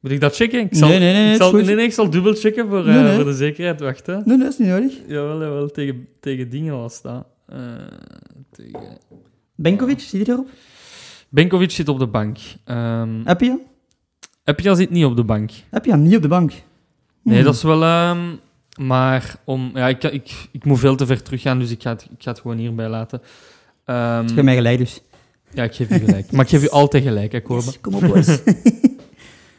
Moet 0.01 0.11
ik 0.13 0.21
dat 0.21 0.35
checken? 0.37 0.61
Ik 0.61 0.75
zal, 0.75 0.89
Nee, 0.89 0.99
nee, 0.99 1.13
nee, 1.13 1.31
ik 1.31 1.37
zal, 1.37 1.49
is 1.49 1.55
goed. 1.55 1.65
nee, 1.67 1.75
nee, 1.75 1.85
ik 1.85 1.93
zal 1.93 2.11
dubbel 2.11 2.35
checken 2.35 2.69
voor, 2.69 2.87
eh, 2.89 3.03
Nee, 3.03 3.15
voor 3.15 3.25
de 3.25 3.35
zekerheid. 3.35 3.81
Wacht, 3.81 4.07
hè. 4.07 4.15
Nee, 4.15 4.25
nee, 4.25 4.39
dat 4.39 4.53
is 4.53 4.59
niet 4.59 4.69
nodig. 4.69 4.93
Jawel, 5.07 5.41
jawel. 5.43 5.69
Tegen, 5.71 6.09
tegen 6.21 6.51
dingen 6.51 6.77
was 6.77 7.03
dat. 7.03 7.27
Eh, 7.47 7.59
tegen... 8.51 8.99
Benkovic, 9.55 10.01
zie 10.01 10.19
je 10.19 10.29
erop? 10.33 10.49
Benkovic 11.33 11.71
zit 11.71 11.89
op 11.89 11.99
de 11.99 12.07
bank. 12.07 12.39
Ehm 12.65 13.25
Heb 14.45 14.61
je 14.61 14.75
zit 14.75 14.91
niet 14.91 15.05
op 15.05 15.17
de 15.17 15.25
bank. 15.25 15.51
Heb 15.71 15.85
je 15.85 15.97
niet 15.97 16.17
op 16.17 16.23
de 16.23 16.29
bank? 16.29 16.51
Nee, 17.23 17.37
Hmm. 17.37 17.45
dat 17.45 17.55
is 17.55 17.63
wel... 17.63 17.83
ehm, 17.83 18.21
maar 18.81 19.37
om... 19.45 19.71
Ja, 19.75 19.89
ik, 19.89 20.03
ik, 20.03 20.49
ik 20.51 20.65
moet 20.65 20.79
veel 20.79 20.97
te 20.97 21.07
ver 21.07 21.23
teruggaan, 21.23 21.59
dus 21.59 21.71
ik 21.71 21.83
ga 21.83 21.91
het, 21.91 22.03
ik 22.17 22.23
ga 22.23 22.31
het 22.31 22.41
gewoon 22.41 22.57
hierbij 22.57 22.89
laten. 22.89 23.21
Ehm, 23.85 24.27
Je 24.27 24.33
hebt 24.35 24.43
mij 24.43 24.55
gelijk 24.55 24.79
dus. 24.79 25.01
ja, 25.55 25.63
ik 25.63 25.75
geef 25.75 25.89
je 25.89 25.99
gelijk. 25.99 26.33
maar 26.33 26.45
ik 26.45 26.51
geef 26.51 26.63
je 26.63 26.71
altijd 26.81 27.03
gelijk, 27.03 27.33
hè. 27.33 27.39
Yes, 27.49 27.81
kom 27.81 27.95
op, 27.95 28.01
boys. 28.01 28.39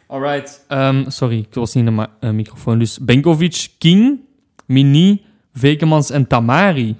Alright. 0.08 0.65
Ehm, 0.68 1.10
sorry, 1.10 1.38
ik 1.38 1.53
was 1.53 1.74
niet 1.74 1.88
in 1.88 1.96
de 1.96 2.08
eh, 2.20 2.30
microfoon. 2.30 2.80
Dus 2.80 3.00
Benkovic, 3.00 3.68
King, 3.77 4.20
Mini, 4.65 5.22
Vekemans 5.53 6.10
en 6.10 6.27
Tamari. 6.27 6.96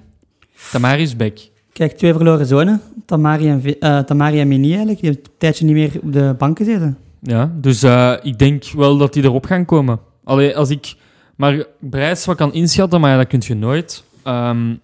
Tamari 0.72 1.02
is 1.02 1.16
back. 1.16 1.38
Kijk, 1.74 1.92
twee 1.96 2.12
verloren 2.12 2.46
zonen. 2.46 2.80
Tamari 3.06 3.48
en, 3.48 3.80
eh, 3.80 3.98
Tamari 3.98 4.40
en 4.40 4.48
Mini 4.48 4.68
eigenlijk. 4.68 5.00
Die 5.00 5.10
hebben 5.10 5.30
een 5.30 5.38
tijdje 5.38 5.64
niet 5.64 5.74
meer 5.74 5.90
op 6.02 6.12
de 6.12 6.34
bank 6.38 6.56
gezeten. 6.58 6.98
Ja, 7.20 7.52
dus 7.60 7.82
eh, 7.82 8.12
ik 8.22 8.38
denk 8.38 8.64
wel 8.76 8.96
dat 8.96 9.12
die 9.12 9.22
erop 9.22 9.44
gaan 9.46 9.64
komen. 9.64 9.98
Allee, 10.24 10.56
als 10.56 10.70
ik 10.70 10.94
maar 11.36 11.64
Brijs 11.80 12.24
wat 12.24 12.36
kan 12.36 12.52
inschatten, 12.52 13.00
maar 13.00 13.10
ja, 13.10 13.16
dat 13.16 13.26
kun 13.26 13.42
je 13.46 13.54
nooit. 13.54 14.04
Ehm, 14.22 14.74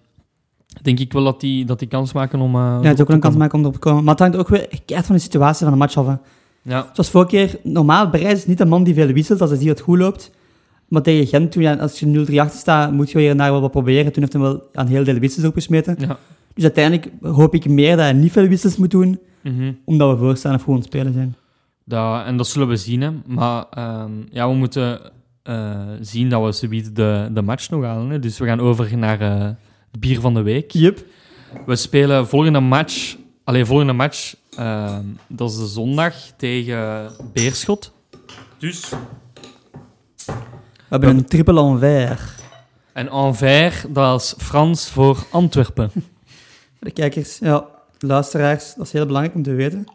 denk 0.81 0.99
ik 0.99 1.13
wel 1.13 1.23
dat 1.23 1.39
die, 1.41 1.65
dat 1.65 1.79
die 1.79 1.87
kans 1.87 2.13
maken 2.13 2.39
om... 2.39 2.55
eh, 2.55 2.61
Ja, 2.81 2.87
het 2.87 2.93
is 2.97 3.01
ook 3.01 3.09
een 3.09 3.19
kans 3.19 3.35
maken 3.35 3.53
om 3.55 3.59
erop 3.61 3.73
te 3.73 3.79
komen. 3.79 4.03
Maar 4.03 4.13
het 4.13 4.23
hangt 4.23 4.37
ook 4.37 4.47
weer 4.47 4.67
keihard 4.85 5.05
van 5.05 5.15
de 5.15 5.21
situatie 5.21 5.63
van 5.63 5.73
de 5.73 5.79
match 5.79 5.97
af. 5.97 6.05
Hè. 6.07 6.15
Ja, 6.61 6.89
Zoals 6.93 7.09
vorige 7.09 7.29
keer, 7.29 7.55
normaal, 7.63 8.09
Bereis 8.09 8.33
is 8.37 8.45
niet 8.45 8.59
een 8.59 8.67
man 8.67 8.83
die 8.83 8.93
veel 8.93 9.07
wisselt 9.07 9.41
als 9.41 9.49
hij 9.49 9.59
ziet 9.59 9.67
dat 9.67 9.77
het 9.77 9.85
goed 9.85 9.97
loopt. 9.97 10.31
Maar 10.87 11.01
tegen 11.01 11.27
Gent, 11.27 11.51
toen 11.51 11.79
als 11.79 11.99
je 11.99 12.25
0-3 12.31 12.35
achter 12.39 12.59
staat, 12.59 12.91
moet 12.91 13.11
je 13.11 13.19
hier 13.19 13.29
en 13.29 13.37
daar 13.37 13.51
wel 13.51 13.61
wat 13.61 13.71
proberen. 13.71 14.11
Toen 14.11 14.21
heeft 14.21 14.33
hij 14.33 14.41
wel 14.41 14.63
een 14.73 14.87
heel 14.87 15.03
deel 15.03 15.19
wissels 15.19 15.45
opgesmeten. 15.45 15.95
ja. 15.99 16.17
Dus 16.53 16.63
uiteindelijk 16.63 17.11
hoop 17.21 17.53
ik 17.55 17.69
meer 17.69 17.89
dat 17.95 18.05
hij 18.05 18.13
niet 18.13 18.31
veel 18.31 18.47
wissels 18.47 18.77
moet 18.77 18.91
doen, 18.91 19.19
Mhm. 19.43 19.71
omdat 19.85 20.11
we 20.11 20.17
voorstaan 20.25 20.55
of 20.55 20.63
gewoon 20.63 20.83
spelen 20.83 21.13
zijn. 21.13 21.35
Dat, 21.85 22.25
en 22.25 22.37
dat 22.37 22.47
zullen 22.47 22.67
we 22.67 22.75
zien. 22.75 23.01
Hè. 23.01 23.11
Maar 23.25 23.65
ehm, 23.69 24.11
ja, 24.31 24.49
we 24.49 24.55
moeten 24.55 25.11
eh, 25.43 25.79
zien 26.01 26.29
dat 26.29 26.43
we 26.43 26.51
zoiets 26.51 26.91
de, 26.93 27.29
de 27.33 27.41
match 27.41 27.69
nog 27.69 27.83
halen. 27.83 28.09
Hè. 28.09 28.19
Dus 28.19 28.37
we 28.39 28.45
gaan 28.45 28.59
over 28.59 28.97
naar 28.97 29.21
eh, 29.21 29.39
het 29.91 29.99
bier 29.99 30.19
van 30.19 30.33
de 30.33 30.41
week. 30.41 30.71
Yep. 30.71 31.05
We 31.65 31.75
spelen 31.75 32.27
volgende 32.27 32.59
match... 32.59 33.15
Alleen 33.43 33.65
volgende 33.65 33.93
match, 33.93 34.35
ehm, 34.57 35.05
dat 35.27 35.49
is 35.51 35.57
de 35.57 35.65
zondag 35.67 36.13
tegen 36.37 37.11
Beerschot. 37.33 37.93
Dus... 38.57 38.89
We 40.25 40.33
hebben 40.89 41.09
een 41.09 41.25
triple 41.25 41.61
envers. 41.61 42.21
En 42.93 43.09
Anvers, 43.09 43.85
dat 43.89 44.21
is 44.21 44.33
Frans 44.37 44.89
voor 44.89 45.17
Antwerpen. 45.31 45.91
De 46.81 46.91
kijkers, 46.91 47.37
ja, 47.39 47.65
luisteraars, 47.99 48.73
dat 48.75 48.85
is 48.85 48.91
heel 48.91 49.05
belangrijk 49.05 49.35
om 49.35 49.43
te 49.43 49.53
weten. 49.53 49.85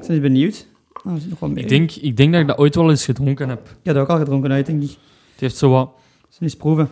Ik 0.00 0.06
ben 0.06 0.20
benieuwd. 0.20 0.66
Nou, 1.04 1.18
nog 1.28 1.40
meer. 1.50 1.58
Ik 1.58 1.68
denk, 1.68 1.90
ik 1.92 2.16
denk 2.16 2.32
dat 2.32 2.40
ik 2.40 2.46
dat 2.46 2.58
ooit 2.58 2.74
wel 2.74 2.90
eens 2.90 3.04
gedronken 3.04 3.48
heb. 3.48 3.60
Ik 3.68 3.76
heb 3.82 3.94
dat 3.94 4.02
ook 4.02 4.08
al 4.10 4.18
gedronken 4.18 4.52
uit, 4.52 4.66
denk 4.66 4.82
ik. 4.82 4.88
Het 5.32 5.40
heeft 5.40 5.56
zo 5.56 5.70
wat... 5.70 5.90
Zullen 6.28 6.38
eens 6.52 6.56
proeven? 6.56 6.88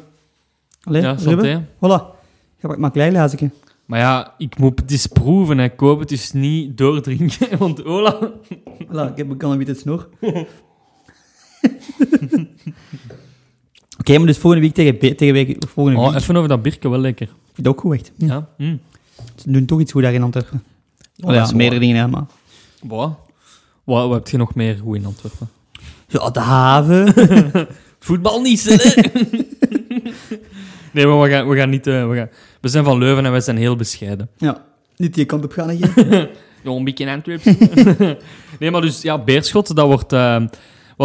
Allee, 0.82 1.02
Ja, 1.02 1.12
Ruben? 1.12 1.44
santé. 1.44 1.64
Voilà. 1.76 2.18
Ga 2.58 2.68
maar 2.68 2.78
een 2.82 2.90
klein 2.90 3.10
glaasje. 3.12 3.50
Maar 3.86 3.98
ja, 3.98 4.34
ik 4.38 4.58
moet 4.58 4.80
het 4.80 4.90
eens 4.90 5.06
proeven. 5.06 5.58
hè. 5.58 5.64
Ik 5.64 5.76
koop 5.76 5.98
het 5.98 6.08
dus 6.08 6.32
niet 6.32 6.78
doordrinken. 6.78 7.58
Want 7.58 7.84
Ola... 7.84 8.18
Voilà, 8.86 9.10
ik 9.12 9.16
heb 9.16 9.42
een 9.42 9.56
witte 9.58 9.74
snor. 9.74 10.08
Oké, 14.00 14.16
maar 14.18 14.26
dus 14.26 14.38
volgende 14.38 14.66
week 14.66 14.74
tegen, 14.74 15.16
tegen 15.16 15.32
week, 15.34 15.62
volgende 15.68 15.98
Oh, 16.00 16.06
week. 16.12 16.20
even 16.20 16.36
over 16.36 16.48
dat 16.48 16.62
bierke, 16.62 16.88
wel 16.88 16.98
lekker. 16.98 17.28
Ik 17.60 17.66
vind 17.66 17.76
het 17.76 17.84
ook 17.84 17.92
goed, 17.92 17.94
echt. 17.94 18.12
Ja. 18.16 18.48
Mm. 18.56 18.80
Ze 19.36 19.50
doen 19.50 19.64
toch 19.64 19.80
iets 19.80 19.92
goed 19.92 20.02
daar 20.02 20.12
in 20.12 20.22
Antwerpen. 20.22 20.62
Oh, 21.20 21.26
dat 21.26 21.34
ja, 21.34 21.42
is 21.42 21.52
meerdere 21.52 21.80
dingen, 21.80 21.96
hè, 21.96 22.08
maar... 22.08 22.24
Wat? 22.82 23.18
Wat, 23.84 24.08
wat 24.08 24.16
heb 24.16 24.28
je 24.28 24.36
nog 24.36 24.54
meer 24.54 24.78
goed 24.82 24.96
in 24.96 25.06
Antwerpen? 25.06 25.48
Ja, 26.06 26.30
de 26.30 26.40
haven. 26.40 27.14
Voetbal 27.98 28.40
niet, 28.40 28.62
hè? 28.64 28.76
nee, 30.92 31.06
maar 31.06 31.20
we 31.20 31.28
gaan, 31.28 31.48
we 31.48 31.56
gaan 31.56 31.70
niet... 31.70 31.86
eh, 31.86 32.08
we, 32.08 32.16
gaan, 32.16 32.28
we 32.60 32.68
zijn 32.68 32.84
van 32.84 32.98
Leuven 32.98 33.24
en 33.24 33.30
wij 33.30 33.40
zijn 33.40 33.56
heel 33.56 33.76
bescheiden. 33.76 34.30
ja, 34.36 34.64
niet 34.96 35.14
die 35.14 35.24
kant 35.24 35.44
op 35.44 35.52
gaan, 35.52 35.68
hè. 35.68 35.74
Ja, 35.74 35.88
een 36.70 36.84
beetje 36.84 37.04
in 37.04 37.10
Antwerpen. 37.10 37.56
nee, 38.58 38.70
maar 38.70 38.80
dus, 38.80 39.02
ja, 39.02 39.18
Beerschot, 39.18 39.76
dat 39.76 39.86
wordt... 39.86 40.12
eh, 40.12 40.44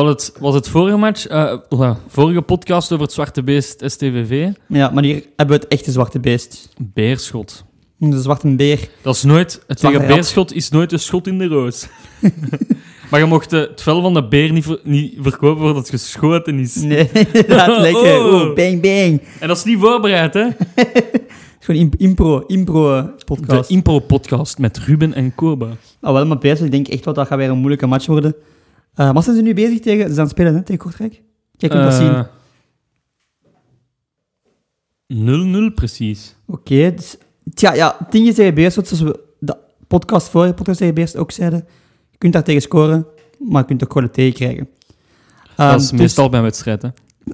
was, 0.03 0.09
het, 0.09 0.33
was 0.39 0.53
het 0.53 0.69
vorige 0.69 0.97
match, 0.97 1.27
eh, 1.27 1.53
uh, 1.69 1.95
vorige 2.07 2.41
podcast 2.41 2.91
over 2.91 3.05
het 3.05 3.13
Zwarte 3.13 3.43
Beest 3.43 3.81
STVV? 3.85 4.49
Ja, 4.67 4.89
maar 4.89 5.03
hier 5.03 5.23
hebben 5.35 5.55
we 5.57 5.63
het 5.63 5.67
echte 5.67 5.91
zwarte 5.91 6.19
beest. 6.19 6.69
Beerschot. 6.79 7.65
De 7.97 8.21
zwarte 8.21 8.55
beer. 8.55 8.89
Dat 9.01 9.15
is 9.15 9.23
nooit... 9.23 9.63
Het 9.67 9.79
tegen 9.79 9.99
rat. 9.99 10.07
Beerschot 10.07 10.53
is 10.53 10.69
nooit 10.69 10.91
een 10.91 10.99
schot 10.99 11.27
in 11.27 11.37
de 11.37 11.47
roos. 11.47 11.87
maar 13.11 13.19
je 13.19 13.25
mocht 13.25 13.53
eh, 13.53 13.59
het 13.59 13.81
vel 13.81 14.01
van 14.01 14.13
de 14.13 14.27
beer 14.27 14.51
niet, 14.51 14.63
ver- 14.63 14.79
niet 14.83 15.15
verkopen 15.19 15.57
voordat 15.57 15.77
het 15.77 15.89
geschoten 15.89 16.59
is. 16.59 16.75
Nee, 16.75 17.09
inderdaad, 17.33 17.81
lekker. 17.81 18.25
Oh. 18.25 18.55
Bang, 18.55 18.81
bang. 18.81 19.21
En 19.39 19.47
dat 19.47 19.57
is 19.57 19.63
niet 19.63 19.79
voorbereid, 19.79 20.33
hè? 20.33 20.47
Gewoon 21.59 21.81
imp- 21.81 21.95
impro, 21.95 22.39
impro 22.39 22.97
eh, 22.97 23.03
podcast. 23.25 23.67
De 23.67 23.73
Impro-podcast 23.73 24.57
met 24.57 24.77
Ruben 24.77 25.13
en 25.13 25.35
Koba. 25.35 25.69
Ah, 26.01 26.13
wel, 26.13 26.25
maar 26.25 26.37
bezig. 26.37 26.65
Ik 26.65 26.71
denk 26.71 26.87
echt 26.87 27.05
wel 27.05 27.13
dat 27.13 27.27
gaat 27.27 27.37
weer 27.37 27.49
een 27.49 27.57
moeilijke 27.57 27.87
match 27.87 28.05
worden. 28.05 28.35
Eh 28.95 29.11
maar 29.11 29.23
zijn 29.23 29.35
ze 29.35 29.41
nu 29.41 29.53
bezig 29.53 29.79
tegen... 29.79 30.07
Ze 30.07 30.13
zijn 30.13 30.27
spelen, 30.27 30.53
hè, 30.55 30.61
tegen 30.61 30.77
Kortrijk? 30.81 31.21
Jij 31.57 31.69
kunt 31.69 31.83
dat 31.83 31.93
zien. 31.93 32.15
Eh, 32.15 32.23
0-0 35.69 35.73
precies. 35.75 36.35
Oké, 36.47 36.93
dus... 36.95 37.17
Tja, 37.53 37.73
ja, 37.73 37.97
tien 38.09 38.23
keer 38.23 38.33
tegen 38.33 38.53
Beerschot, 38.53 38.87
zoals 38.87 39.03
we 39.03 39.19
de 39.39 39.57
podcast 39.87 40.29
voor, 40.29 40.45
de 40.45 40.53
podcast 40.53 40.77
tegen 40.77 41.19
ook 41.19 41.31
zeiden. 41.31 41.65
Je 42.11 42.17
kunt 42.17 42.33
daar 42.33 42.43
tegen 42.43 42.61
scoren, 42.61 43.05
maar 43.39 43.61
je 43.61 43.67
kunt 43.67 43.83
ook 43.83 43.91
gewoon 43.91 44.11
tegen 44.11 44.33
krijgen. 44.33 44.69
Ehm, 45.55 45.71
dat 45.71 45.81
is 45.81 45.89
dus- 45.89 45.99
meestal 45.99 46.29
bij 46.29 46.39
een 46.39 46.45
wedstrijd, 46.45 46.81
hè. 46.81 46.89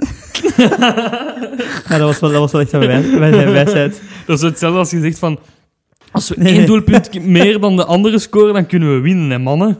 Ja, 1.90 1.98
dat 1.98 2.00
was 2.00 2.20
wel, 2.20 2.32
dat 2.32 2.40
was 2.40 2.52
wel 2.52 2.62
echt 2.62 2.72
een 2.72 2.80
wij- 2.80 3.20
wij- 3.32 3.52
wijsheid. 3.52 4.02
Dat 4.26 4.38
is 4.38 4.44
hetzelfde 4.44 4.80
als 4.80 4.92
je 4.92 5.00
zegt 5.00 5.20
van... 5.20 5.40
Als 6.12 6.30
we 6.30 6.36
Nee, 6.38 6.48
één 6.48 6.58
nee. 6.58 6.66
doelpunt 6.66 7.24
meer 7.26 7.60
dan 7.60 7.76
de 7.76 7.86
andere 7.86 8.20
scoren, 8.20 8.54
dan 8.54 8.66
kunnen 8.66 8.94
we 8.96 9.00
winnen, 9.00 9.30
hè, 9.30 9.40
mannen. 9.40 9.78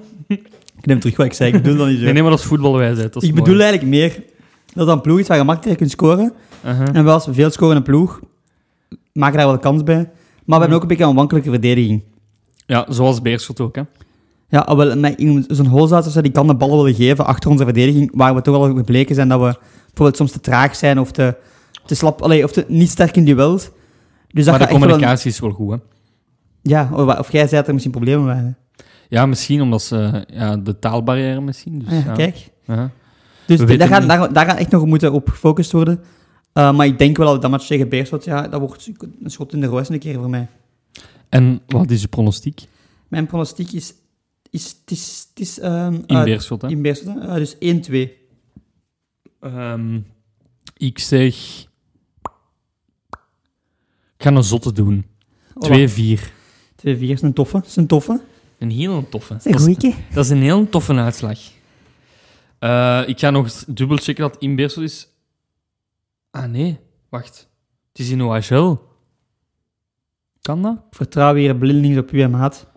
Ik 0.82 0.88
neem 0.88 1.00
terug 1.00 1.18
wat 1.18 1.26
ik 1.26 1.34
zei, 1.34 1.54
ik 1.54 1.62
bedoel 1.64 1.78
dat 1.78 1.88
niet 1.88 1.98
zo. 1.98 2.04
Nee, 2.04 2.14
nee, 2.14 2.22
maar 2.22 2.32
dat 2.32 2.40
is 2.40 2.46
voetbalwijsheid. 2.46 3.14
Dat 3.14 3.22
is 3.24 3.30
ik 3.30 3.36
mooi. 3.36 3.44
bedoel 3.44 3.62
eigenlijk 3.64 3.92
meer 3.92 4.24
dat 4.74 4.88
dat 4.88 4.96
een 4.96 5.02
ploeg 5.02 5.20
is 5.20 5.28
waar 5.28 5.38
je 5.38 5.44
makkelijk 5.44 5.78
kunt 5.78 5.92
scoren. 5.92 6.34
Uh-huh. 6.66 6.88
En 6.96 7.04
wel 7.04 7.14
als 7.14 7.26
we 7.26 7.34
veel 7.34 7.50
scoren 7.50 7.76
een 7.76 7.84
ploeg, 7.84 8.20
maken 9.14 9.38
daar 9.38 9.48
wel 9.48 9.58
kans 9.60 9.84
bij. 9.84 9.96
Maar 9.96 10.10
we 10.46 10.54
hebben 10.66 10.76
ook 10.76 10.82
een 10.82 10.88
beetje 10.88 11.04
een 11.04 11.16
wankelijke 11.16 11.50
verdediging. 11.50 12.04
Ja, 12.66 12.86
zoals 12.90 13.22
Beerschot 13.22 13.60
ook, 13.60 13.76
hè. 13.76 13.82
Ja, 14.50 14.60
al 14.60 14.78
wel, 14.78 15.16
zo'n 15.48 15.66
holzater 15.66 16.22
die 16.24 16.32
kan 16.32 16.48
de 16.48 16.56
ballen 16.56 16.78
willen 16.78 16.94
geven 16.94 17.26
achter 17.26 17.50
onze 17.50 17.64
verdediging, 17.64 18.12
waar 18.16 18.36
we 18.36 18.42
toch 18.42 18.56
al 18.56 18.76
gebleken 18.76 19.16
zijn 19.16 19.28
dat 19.28 19.40
we 19.40 19.56
bijvoorbeeld 19.86 20.16
soms 20.18 20.32
te 20.32 20.40
traag 20.40 20.76
zijn 20.76 21.00
of 21.00 21.12
te, 21.12 21.36
te 21.86 21.96
slap, 21.96 22.22
allee, 22.22 22.44
of 22.44 22.52
te, 22.52 22.66
niet 22.68 22.90
sterk 22.90 23.16
in 23.18 23.26
duels. 23.26 23.70
Dus 24.28 24.46
dat 24.46 24.58
maar 24.58 24.68
de 24.68 24.74
wel 24.74 24.76
een- 24.76 24.82
communicatie 24.82 25.32
is 25.32 25.40
wel 25.40 25.50
goed, 25.52 25.72
hè. 25.72 25.78
ja, 26.62 26.90
of, 26.94 27.20
of 27.20 27.32
jij 27.32 27.42
zei 27.48 27.56
dat 27.56 27.68
er 27.68 27.72
misschien 27.74 27.94
problemen 27.94 28.26
waren. 28.26 28.58
Ja, 29.12 29.26
misschien 29.26 29.62
omdat 29.62 29.82
ze... 29.82 30.26
Ja, 30.34 30.58
de 30.58 30.80
taalbarrière 30.80 31.42
misschien. 31.42 31.80
Dus, 31.80 31.88
Ah 31.88 31.94
ja, 31.94 32.06
ja. 32.06 32.14
Kijk. 32.14 32.50
Uh-huh. 32.68 32.90
Dus 33.46 33.78
daar 33.78 33.88
gaan, 33.88 34.08
daar, 34.08 34.34
daar 34.34 34.46
gaan 34.46 34.58
echt 34.58 34.72
nog 34.72 34.86
moeten 34.86 35.14
op 35.14 35.30
gefocust 35.30 35.72
worden. 35.72 36.00
Uh, 36.54 36.74
maar 36.74 36.86
ik 36.86 36.98
denk 36.98 37.18
wel 37.18 37.32
dat 37.32 37.42
dat 37.42 37.52
match 37.52 37.68
tegen 37.68 37.90
Beerschot, 37.90 38.24
ja, 38.24 38.48
dat 38.48 38.60
wordt 38.60 38.92
een 39.24 39.32
schot 39.32 39.54
in 39.54 39.60
de 39.60 39.68
roos 39.68 39.90
een 39.90 40.00
keer 40.00 40.14
voor 40.14 40.30
mij. 40.30 40.48
En 41.30 41.62
wat 41.68 41.92
is 41.92 42.02
je 42.02 42.08
pronostiek? 42.08 42.62
Mijn 43.08 43.26
pronostiek 43.26 43.72
is... 43.72 43.94
is, 44.50 44.76
is, 44.86 45.28
is 45.36 45.60
ehm, 45.60 45.94
In 46.06 46.24
Beerschot, 46.24 46.62
hè. 46.62 46.68
in 46.68 46.82
Beerschot? 46.82 47.16
Uh, 47.16 47.34
dus 47.34 47.56
1-2. 47.56 47.58
Ehm, 49.40 50.00
ik 50.78 51.00
zeg 51.00 51.36
Ik 54.18 54.24
ga 54.24 54.32
een 54.32 54.44
zotte 54.44 54.72
doen. 54.72 55.06
2-4. 55.68 55.72
2-4 55.72 56.20
is 56.84 57.22
een 57.22 57.34
toffe. 57.34 57.62
is 57.66 57.76
een 57.76 57.88
toffe. 57.88 58.22
Een 58.62 58.70
heel 58.72 59.10
toffe. 59.10 59.34
Dat 59.34 59.46
is 59.46 59.46
een 59.46 59.52
Dat 59.52 59.68
is, 59.68 59.76
goeie. 59.82 59.96
dat 60.14 60.26
is 60.26 60.32
een 60.32 60.42
heel 60.42 60.70
toffe 60.70 60.94
uitslag. 60.96 61.40
Eh, 62.60 63.02
ik 63.06 63.20
ga 63.20 63.30
nog 63.30 63.52
dubbel 63.68 63.98
checken 63.98 64.24
dat 64.24 64.34
het 64.34 64.42
in 64.42 64.56
Beersel 64.56 64.82
is. 64.82 65.08
Ah 66.32 66.46
nee, 66.46 66.80
wacht. 67.10 67.50
Het 67.92 68.00
is 68.02 68.10
in 68.10 68.22
OHL. 68.22 68.76
Kan 70.42 70.62
dat? 70.62 70.74
Ik 70.76 70.96
vertrouw 70.96 71.34
weer 71.34 71.56
blindelings 71.56 71.98
op 71.98 72.12
u 72.12 72.22
en 72.22 72.32
maat. 72.32 72.68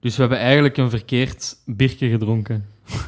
Dus 0.00 0.14
we 0.14 0.20
hebben 0.20 0.38
eigenlijk 0.38 0.76
een 0.76 0.90
verkeerd 0.90 1.56
biertje 1.64 2.08
gedronken. 2.10 2.64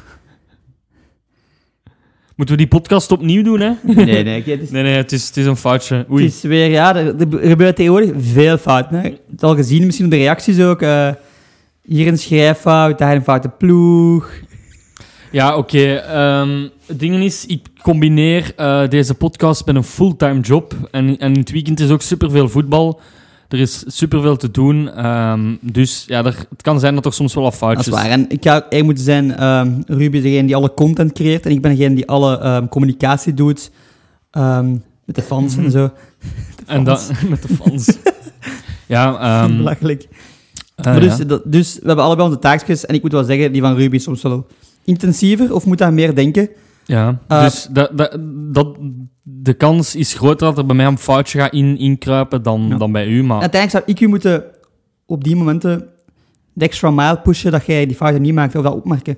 Moeten 2.35 2.55
we 2.55 2.61
die 2.61 2.67
podcast 2.79 3.11
opnieuw 3.11 3.43
doen, 3.43 3.59
hè? 3.59 3.71
Nee, 3.83 4.23
nee. 4.23 4.43
Het 4.43 4.61
is, 4.61 4.69
Nee, 4.75 4.83
nee, 4.83 4.95
het 4.95 5.11
is, 5.11 5.27
het 5.27 5.37
is 5.37 5.45
een 5.45 5.55
foutje. 5.57 5.95
het 6.09 6.19
is 6.19 6.41
weer, 6.41 6.69
ja, 6.69 6.95
er, 6.95 7.07
er 7.41 7.47
gebeurt 7.49 7.75
tegenwoordig 7.75 8.11
veel 8.17 8.57
fout. 8.57 8.89
Hè. 8.89 9.01
Het 9.31 9.43
al 9.43 9.55
gezien, 9.55 9.85
misschien 9.85 10.05
op 10.05 10.11
de 10.11 10.17
reacties 10.17 10.59
ook. 10.61 10.81
eh, 10.81 11.11
hier 11.89 12.07
een 12.07 12.17
schrijffout, 12.17 12.97
daar 12.97 13.15
een 13.15 13.23
foute 13.23 13.49
ploeg. 13.49 14.31
Ja, 15.31 15.57
oké. 15.57 15.93
ehm, 15.95 16.67
het 16.85 16.99
ding 16.99 17.15
is, 17.23 17.45
ik 17.45 17.67
combineer 17.81 18.53
eh, 18.55 18.87
deze 18.87 19.13
podcast 19.13 19.65
met 19.65 19.75
een 19.75 19.83
fulltime 19.83 20.39
job. 20.39 20.73
En, 20.91 21.17
en 21.17 21.33
in 21.33 21.39
het 21.39 21.51
weekend 21.51 21.79
is 21.79 21.89
ook 21.89 22.01
superveel 22.01 22.49
voetbal. 22.49 22.99
Er 23.47 23.59
is 23.59 23.83
superveel 23.87 24.37
te 24.37 24.51
doen. 24.51 24.91
ehm, 24.91 25.55
dus 25.61 26.03
ja, 26.07 26.25
er, 26.25 26.45
het 26.49 26.61
kan 26.61 26.79
zijn 26.79 26.95
dat 26.95 27.05
er 27.05 27.13
soms 27.13 27.33
wel 27.33 27.43
wat 27.43 27.51
Dat 27.51 27.61
foutjes... 27.61 27.87
is 27.87 27.93
waar. 27.93 28.09
En 28.09 28.25
ik 28.29 28.43
ga 28.43 28.65
moeten 28.83 29.03
zijn, 29.03 29.35
ehm 29.35 29.71
Ruby 29.85 30.17
is 30.17 30.23
degene 30.23 30.45
die 30.45 30.55
alle 30.55 30.73
content 30.73 31.11
creëert. 31.13 31.45
En 31.45 31.51
ik 31.51 31.61
ben 31.61 31.75
degene 31.75 31.95
die 31.95 32.07
alle 32.07 32.39
ehm, 32.39 32.67
communicatie 32.67 33.33
doet. 33.33 33.71
ehm, 34.31 34.71
met 35.05 35.15
de 35.15 35.21
fans 35.21 35.57
en 35.57 35.71
zo. 35.71 35.91
En 36.65 36.83
dat 36.83 37.11
met 37.29 37.41
de 37.41 37.53
fans. 37.55 37.97
ja, 38.95 39.19
ehm 39.19 39.57
Belachelijk. 39.57 40.07
Maar 40.83 40.99
dus, 40.99 41.17
dat- 41.17 41.41
dus 41.45 41.73
we 41.81 41.87
hebben 41.87 42.05
allebei 42.05 42.27
onze 42.27 42.39
taakjes. 42.39 42.85
En 42.85 42.95
ik 42.95 43.01
moet 43.01 43.11
wel 43.11 43.23
zeggen, 43.23 43.51
die 43.51 43.61
van 43.61 43.75
Ruby 43.75 43.95
is 43.95 44.03
soms 44.03 44.21
wel 44.21 44.47
intensiever. 44.85 45.53
Of 45.53 45.65
moet 45.65 45.77
daar 45.77 45.93
meer 45.93 46.15
denken. 46.15 46.49
Ja, 46.85 47.19
Eh, 47.27 47.43
dus 47.43 47.67
dat, 47.71 47.97
dat, 47.97 48.17
dat, 48.51 48.77
de 49.23 49.53
kans 49.53 49.95
is 49.95 50.13
groter 50.13 50.47
dat 50.47 50.57
er 50.57 50.65
bij 50.65 50.75
mij 50.75 50.85
een 50.85 50.97
foutje 50.97 51.39
gaat 51.39 51.53
in, 51.53 51.77
inkruipen 51.77 52.43
dan, 52.43 52.65
Ja. 52.69 52.77
dan 52.77 52.91
bij 52.91 53.07
u. 53.07 53.23
Maar 53.23 53.41
Uiteindelijk 53.41 53.71
zou 53.85 53.97
ik 53.97 54.05
u 54.05 54.07
moeten 54.09 54.43
op 55.05 55.23
die 55.23 55.35
momenten 55.35 55.85
de 56.53 56.65
extra 56.65 56.91
mile 56.91 57.19
pushen 57.19 57.51
dat 57.51 57.65
jij 57.65 57.85
die 57.85 57.95
fouten 57.95 58.21
niet 58.21 58.33
maakt 58.33 58.55
of 58.55 58.63
dat 58.63 58.73
opmerken. 58.73 59.17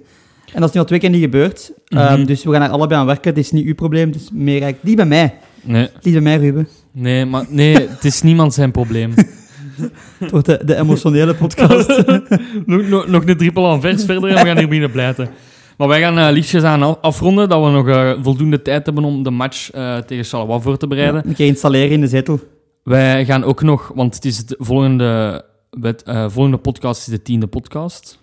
En 0.54 0.60
dat 0.60 0.70
is 0.70 0.74
nu 0.76 0.80
al 0.82 0.86
twee 0.86 1.00
keer 1.00 1.10
niet 1.10 1.22
gebeurd. 1.22 1.72
Ehm, 1.86 2.14
Mhm. 2.18 2.26
dus 2.26 2.44
we 2.44 2.52
gaan 2.52 2.62
er 2.62 2.70
allebei 2.70 3.00
aan 3.00 3.06
werken. 3.06 3.30
Het 3.30 3.38
is 3.40 3.52
niet 3.52 3.66
uw 3.66 3.76
probleem, 3.76 4.08
het 4.12 4.16
is 4.22 4.30
meer 4.34 4.62
eigenlijk 4.62 4.84
die 4.84 4.96
bij 4.96 5.06
mij. 5.06 5.34
nee, 5.64 5.90
Die 6.02 6.12
bij 6.14 6.22
mij, 6.22 6.38
Ruben. 6.38 6.68
nee, 6.92 7.26
maar 7.26 7.46
nee, 7.50 7.76
het 7.76 8.06
is 8.06 8.22
niemand 8.30 8.54
zijn 8.54 8.72
probleem. 8.72 9.14
Het 10.20 10.32
wordt 10.32 10.46
de, 10.46 10.62
de 10.66 10.76
emotionele 10.76 11.36
podcast. 11.36 12.04
nog, 12.66 12.88
nog, 12.88 13.08
nog 13.08 13.26
een 13.26 13.38
triple 13.38 13.68
aan 13.68 13.82
vers 13.82 14.06
verder 14.06 14.30
en 14.30 14.36
we 14.36 14.46
gaan 14.46 14.58
hier 14.58 14.68
binnen 14.68 14.92
pleiten. 14.92 15.30
Maar 15.78 15.88
wij 15.88 16.00
gaan 16.02 16.18
eh 16.18 16.32
liefjes 16.32 16.64
aan 16.64 16.84
af- 16.84 16.98
afronden, 17.02 17.50
dat 17.50 17.64
we 17.64 17.70
nog 17.70 17.88
eh, 17.88 18.12
voldoende 18.22 18.62
tijd 18.62 18.86
hebben 18.86 19.04
om 19.04 19.24
de 19.24 19.30
match 19.30 19.72
eh, 19.72 19.98
tegen 19.98 20.24
Charleroi 20.24 20.62
voor 20.62 20.78
te 20.78 20.88
bereiden. 20.88 21.28
Een 21.28 21.34
keer 21.36 21.48
installeren 21.48 21.92
in 21.92 22.02
de 22.02 22.08
zetel. 22.08 22.40
Wij 22.84 23.26
gaan 23.26 23.44
ook 23.44 23.62
nog, 23.62 23.92
want 23.96 24.16
het 24.16 24.26
is 24.26 24.46
de 24.46 24.56
volgende, 24.60 25.44
wet, 25.70 26.04
volgende 26.06 26.58
podcast 26.58 27.00
is 27.00 27.14
de 27.14 27.22
tiende 27.22 27.48
podcast. 27.48 28.20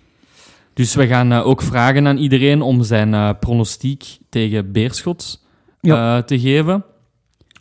Dus 0.74 0.94
we 0.94 1.06
gaan 1.06 1.32
ook 1.32 1.62
vragen 1.62 2.06
aan 2.06 2.16
iedereen 2.16 2.62
om 2.62 2.82
zijn 2.82 3.38
pronostiek 3.38 4.18
tegen 4.28 4.72
Beerschot 4.72 5.42
Ja. 5.80 6.22
te 6.22 6.38
geven. 6.40 6.84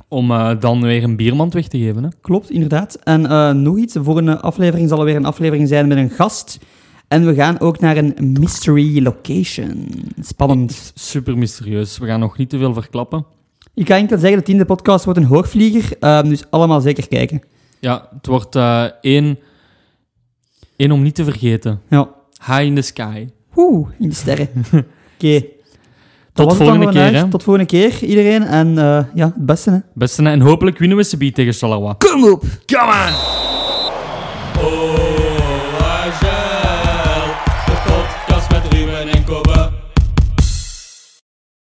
Om 0.09 0.31
eh, 0.31 0.59
dan 0.59 0.81
weer 0.81 1.03
een 1.03 1.15
biermand 1.15 1.53
weg 1.53 1.67
te 1.67 1.77
geven. 1.77 2.03
Hè? 2.03 2.09
Klopt, 2.21 2.49
inderdaad. 2.49 2.95
En 3.03 3.25
eh, 3.25 3.51
nog 3.51 3.77
iets. 3.77 3.93
De 3.93 4.03
volgende 4.03 4.39
aflevering 4.39 4.89
zal 4.89 4.99
er 4.99 5.05
weer 5.05 5.15
een 5.15 5.25
aflevering 5.25 5.67
zijn 5.67 5.87
met 5.87 5.97
een 5.97 6.09
gast. 6.09 6.59
En 7.07 7.25
we 7.25 7.33
gaan 7.33 7.59
ook 7.59 7.79
naar 7.79 7.97
een 7.97 8.15
mystery 8.39 9.03
location. 9.03 9.89
Spannend. 10.21 10.91
Super 10.95 11.37
mysterieus. 11.37 11.97
We 11.97 12.05
gaan 12.05 12.19
nog 12.19 12.37
niet 12.37 12.49
te 12.49 12.57
veel 12.57 12.73
verklappen. 12.73 13.25
Ik 13.73 13.87
ga 13.87 13.95
enkel 13.95 14.17
zeggen, 14.17 14.37
de 14.37 14.43
tiende 14.43 14.65
podcast 14.65 15.05
wordt 15.05 15.19
een 15.19 15.25
hoogvlieger. 15.25 15.97
ehm, 15.99 16.29
dus 16.29 16.43
allemaal 16.49 16.81
zeker 16.81 17.07
kijken. 17.07 17.41
Ja, 17.79 18.09
het 18.15 18.25
wordt 18.25 18.55
eh, 18.55 18.83
één, 19.01 19.39
één 20.75 20.91
om 20.91 21.01
niet 21.01 21.15
te 21.15 21.23
vergeten. 21.23 21.81
Ja. 21.89 22.09
High 22.45 22.61
in 22.61 22.75
the 22.75 22.81
sky. 22.81 23.27
Oeh, 23.55 23.89
in 23.99 24.09
de 24.09 24.15
sterren. 24.15 24.49
Oké. 25.15 25.39
Dat 25.39 25.56
Tot 26.37 26.55
volgende 26.55 26.89
keer. 26.89 27.13
Hè. 27.13 27.29
Tot 27.29 27.43
volgende 27.43 27.67
keer, 27.67 28.03
iedereen. 28.03 28.43
En 28.43 28.77
eh, 28.77 28.99
ja, 29.13 29.25
het 29.25 29.45
beste. 29.45 29.69
Hè. 29.69 29.77
Beste, 29.93 30.23
en 30.23 30.41
hopelijk 30.41 30.77
winnen 30.77 30.97
we 30.97 31.03
ze 31.03 31.31
tegen 31.31 31.53
Charleroi. 31.53 31.93
Kom 31.97 32.31
op! 32.31 32.43
Come 32.65 32.91
on! 32.91 33.66